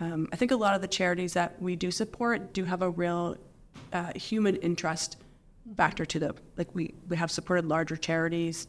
Um, 0.00 0.28
I 0.32 0.36
think 0.36 0.50
a 0.50 0.56
lot 0.56 0.74
of 0.74 0.82
the 0.82 0.88
charities 0.88 1.32
that 1.34 1.60
we 1.60 1.76
do 1.76 1.90
support 1.90 2.52
do 2.52 2.64
have 2.64 2.82
a 2.82 2.90
real 2.90 3.36
uh, 3.92 4.12
human 4.14 4.56
interest 4.56 5.16
factor 5.76 6.04
to 6.04 6.18
them. 6.18 6.36
Like 6.56 6.74
we, 6.74 6.94
we 7.08 7.16
have 7.16 7.30
supported 7.30 7.66
larger 7.66 7.96
charities 7.96 8.66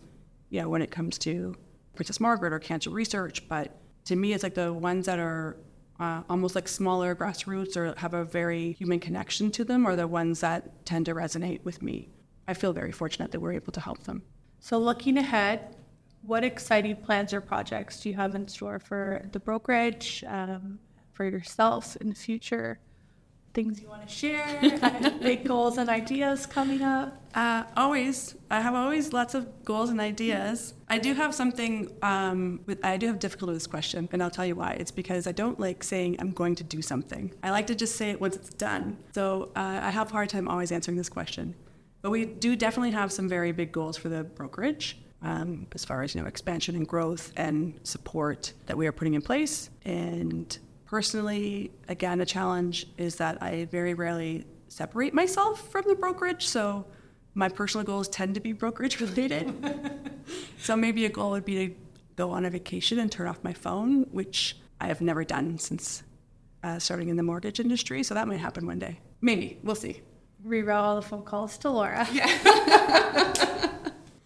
you 0.50 0.62
know, 0.62 0.70
when 0.70 0.82
it 0.82 0.92
comes 0.92 1.18
to 1.20 1.56
Princess 1.96 2.20
Margaret 2.20 2.54
or 2.54 2.60
cancer 2.60 2.90
research. 2.90 3.48
But 3.48 3.76
to 4.06 4.16
me, 4.16 4.34
it's 4.34 4.44
like 4.44 4.56
the 4.56 4.72
ones 4.72 5.06
that 5.08 5.20
are 5.20 5.58
uh, 6.00 6.24
almost 6.30 6.56
like 6.56 6.68
smaller 6.68 7.16
grassroots 7.16 7.78
or 7.78 7.94
have 7.98 8.14
a 8.14 8.26
very 8.26 8.74
human 8.74 9.00
connection 9.00 9.52
to 9.52 9.64
them 9.64 9.86
are 9.86 9.96
the 9.96 10.08
ones 10.08 10.42
that 10.42 10.86
tend 10.86 11.06
to 11.06 11.14
resonate 11.14 11.64
with 11.64 11.82
me. 11.82 12.10
I 12.48 12.54
feel 12.54 12.74
very 12.74 12.92
fortunate 12.92 13.32
that 13.32 13.40
we're 13.40 13.54
able 13.54 13.72
to 13.72 13.80
help 13.80 14.04
them. 14.04 14.24
So, 14.60 14.78
looking 14.78 15.18
ahead, 15.18 15.76
what 16.22 16.44
exciting 16.44 16.98
plans 16.98 17.34
or 17.34 17.42
projects 17.42 18.02
do 18.02 18.10
you 18.10 18.16
have 18.16 18.36
in 18.36 18.48
store 18.48 18.80
for 18.80 19.28
the 19.32 19.40
brokerage, 19.40 20.24
um, 20.28 20.80
for 21.14 21.26
yourself 21.26 21.96
in 21.98 22.10
the 22.10 22.16
future? 22.16 22.80
Things 23.56 23.82
you 23.82 23.88
want 23.88 24.08
to 24.08 24.14
share, 24.14 24.46
big 25.22 25.46
goals 25.48 25.78
and 25.78 25.90
ideas 25.90 26.46
coming 26.46 26.84
up? 26.84 27.18
Uh, 27.34 27.64
always. 27.76 28.36
I 28.52 28.60
have 28.60 28.76
always 28.76 29.14
lots 29.14 29.34
of 29.34 29.64
goals 29.64 29.90
and 29.90 30.00
ideas. 30.00 30.74
I 30.90 31.00
do 31.00 31.14
have 31.14 31.34
something, 31.34 31.92
um, 32.02 32.60
with, 32.66 32.84
I 32.86 32.98
do 32.98 33.08
have 33.08 33.18
difficulty 33.18 33.54
with 33.54 33.62
this 33.62 33.68
question, 33.68 34.08
and 34.12 34.22
I'll 34.22 34.30
tell 34.30 34.46
you 34.46 34.56
why. 34.56 34.74
It's 34.74 34.92
because 34.92 35.26
I 35.26 35.32
don't 35.32 35.60
like 35.60 35.84
saying 35.84 36.18
I'm 36.20 36.32
going 36.32 36.56
to 36.56 36.64
do 36.64 36.82
something. 36.82 37.34
I 37.42 37.50
like 37.52 37.68
to 37.68 37.76
just 37.76 37.96
say 37.96 38.12
it 38.12 38.22
once 38.22 38.36
it's 38.36 38.50
done. 38.50 38.98
So 39.14 39.52
uh, 39.56 39.80
I 39.82 39.90
have 39.90 40.10
a 40.10 40.12
hard 40.12 40.30
time 40.30 40.48
always 40.48 40.72
answering 40.72 40.98
this 40.98 41.10
question. 41.10 41.56
But 42.02 42.12
we 42.12 42.26
do 42.26 42.56
definitely 42.56 42.92
have 42.92 43.12
some 43.12 43.28
very 43.28 43.52
big 43.52 43.72
goals 43.72 43.98
for 43.98 44.10
the 44.10 44.24
brokerage. 44.24 45.00
Um, 45.22 45.66
as 45.74 45.84
far 45.84 46.04
as 46.04 46.14
you 46.14 46.22
know, 46.22 46.28
expansion 46.28 46.76
and 46.76 46.88
growth 46.88 47.34
and 47.36 47.80
support 47.84 48.54
that 48.68 48.78
we 48.78 48.86
are 48.86 48.92
putting 48.92 49.16
in 49.16 49.24
place, 49.24 49.72
and 49.84 50.56
Personally, 50.86 51.72
again, 51.88 52.22
a 52.22 52.26
challenge 52.26 52.88
is 52.98 53.16
that 53.16 53.42
I 53.42 53.66
very 53.66 53.94
rarely 53.94 54.46
separate 54.68 55.14
myself 55.14 55.72
from 55.72 55.86
the 55.88 55.96
brokerage. 55.96 56.48
So 56.48 56.86
my 57.34 57.50
personal 57.50 57.86
goals 57.86 58.08
tend 58.08 58.36
to 58.36 58.42
be 58.42 58.54
brokerage 58.54 59.00
related. 59.02 59.54
so 60.60 60.76
maybe 60.76 61.06
a 61.06 61.10
goal 61.10 61.32
would 61.32 61.46
be 61.46 61.68
to 61.68 61.76
go 62.16 62.32
on 62.32 62.46
a 62.46 62.50
vacation 62.50 63.00
and 63.00 63.12
turn 63.12 63.28
off 63.28 63.44
my 63.44 63.54
phone, 63.54 64.04
which 64.12 64.58
I 64.80 64.88
have 64.88 65.02
never 65.02 65.24
done 65.24 65.58
since 65.58 66.04
uh, 66.64 66.80
starting 66.80 67.10
in 67.10 67.18
the 67.18 67.24
mortgage 67.24 67.60
industry. 67.60 68.04
So 68.04 68.14
that 68.14 68.28
might 68.28 68.40
happen 68.40 68.66
one 68.66 68.80
day. 68.80 69.00
Maybe. 69.22 69.60
We'll 69.64 69.76
see. 69.76 70.02
Reroute 70.46 70.76
all 70.76 70.96
the 70.96 71.02
phone 71.02 71.24
calls 71.24 71.58
to 71.60 71.70
Laura. 71.70 72.08
Yeah. 72.12 73.62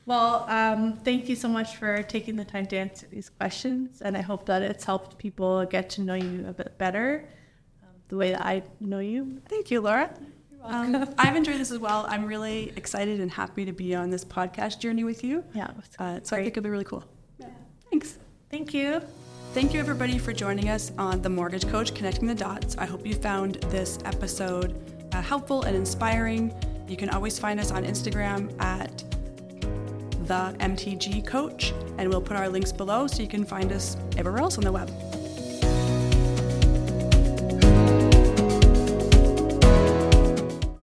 Well, 0.09 0.45
um, 0.49 0.97
thank 1.03 1.29
you 1.29 1.35
so 1.35 1.47
much 1.47 1.75
for 1.75 2.01
taking 2.01 2.35
the 2.35 2.43
time 2.43 2.65
to 2.65 2.77
answer 2.77 3.05
these 3.11 3.29
questions, 3.29 4.01
and 4.01 4.17
I 4.17 4.21
hope 4.21 4.43
that 4.47 4.63
it's 4.63 4.83
helped 4.83 5.19
people 5.19 5.63
get 5.67 5.87
to 5.91 6.01
know 6.01 6.15
you 6.15 6.47
a 6.47 6.51
bit 6.51 6.79
better, 6.79 7.29
um, 7.83 7.89
the 8.07 8.17
way 8.17 8.31
that 8.31 8.43
I 8.43 8.63
know 8.79 8.97
you. 8.97 9.39
Thank 9.47 9.69
you, 9.69 9.81
Laura. 9.81 10.11
Um, 10.63 11.13
I've 11.19 11.35
enjoyed 11.35 11.59
this 11.59 11.69
as 11.69 11.77
well. 11.77 12.07
I'm 12.09 12.25
really 12.25 12.73
excited 12.75 13.19
and 13.19 13.29
happy 13.29 13.65
to 13.65 13.71
be 13.71 13.93
on 13.93 14.09
this 14.09 14.25
podcast 14.25 14.79
journey 14.79 15.03
with 15.03 15.23
you. 15.23 15.43
Yeah, 15.53 15.69
uh, 15.99 16.21
so 16.23 16.35
great. 16.35 16.41
I 16.41 16.43
think 16.45 16.57
it'll 16.57 16.63
be 16.63 16.71
really 16.71 16.85
cool. 16.85 17.03
Yeah. 17.37 17.45
Thanks. 17.91 18.17
Thank 18.49 18.73
you. 18.73 19.03
Thank 19.53 19.75
you, 19.75 19.79
everybody, 19.79 20.17
for 20.17 20.33
joining 20.33 20.69
us 20.69 20.91
on 20.97 21.21
The 21.21 21.29
Mortgage 21.29 21.67
Coach 21.67 21.93
Connecting 21.93 22.27
the 22.27 22.33
Dots. 22.33 22.75
I 22.79 22.87
hope 22.87 23.05
you 23.05 23.13
found 23.13 23.57
this 23.69 23.99
episode 24.05 24.73
uh, 25.13 25.21
helpful 25.21 25.61
and 25.65 25.75
inspiring. 25.75 26.51
You 26.87 26.97
can 26.97 27.09
always 27.09 27.37
find 27.37 27.59
us 27.59 27.69
on 27.69 27.83
Instagram 27.83 28.59
at 28.59 29.03
the 30.29 30.55
MTG 30.59 31.25
Coach, 31.25 31.73
and 31.97 32.07
we'll 32.07 32.21
put 32.21 32.37
our 32.37 32.47
links 32.47 32.71
below 32.71 33.07
so 33.07 33.23
you 33.23 33.27
can 33.27 33.43
find 33.43 33.71
us 33.71 33.97
everywhere 34.15 34.41
else 34.41 34.59
on 34.59 34.63
the 34.63 34.71
web. 34.71 34.87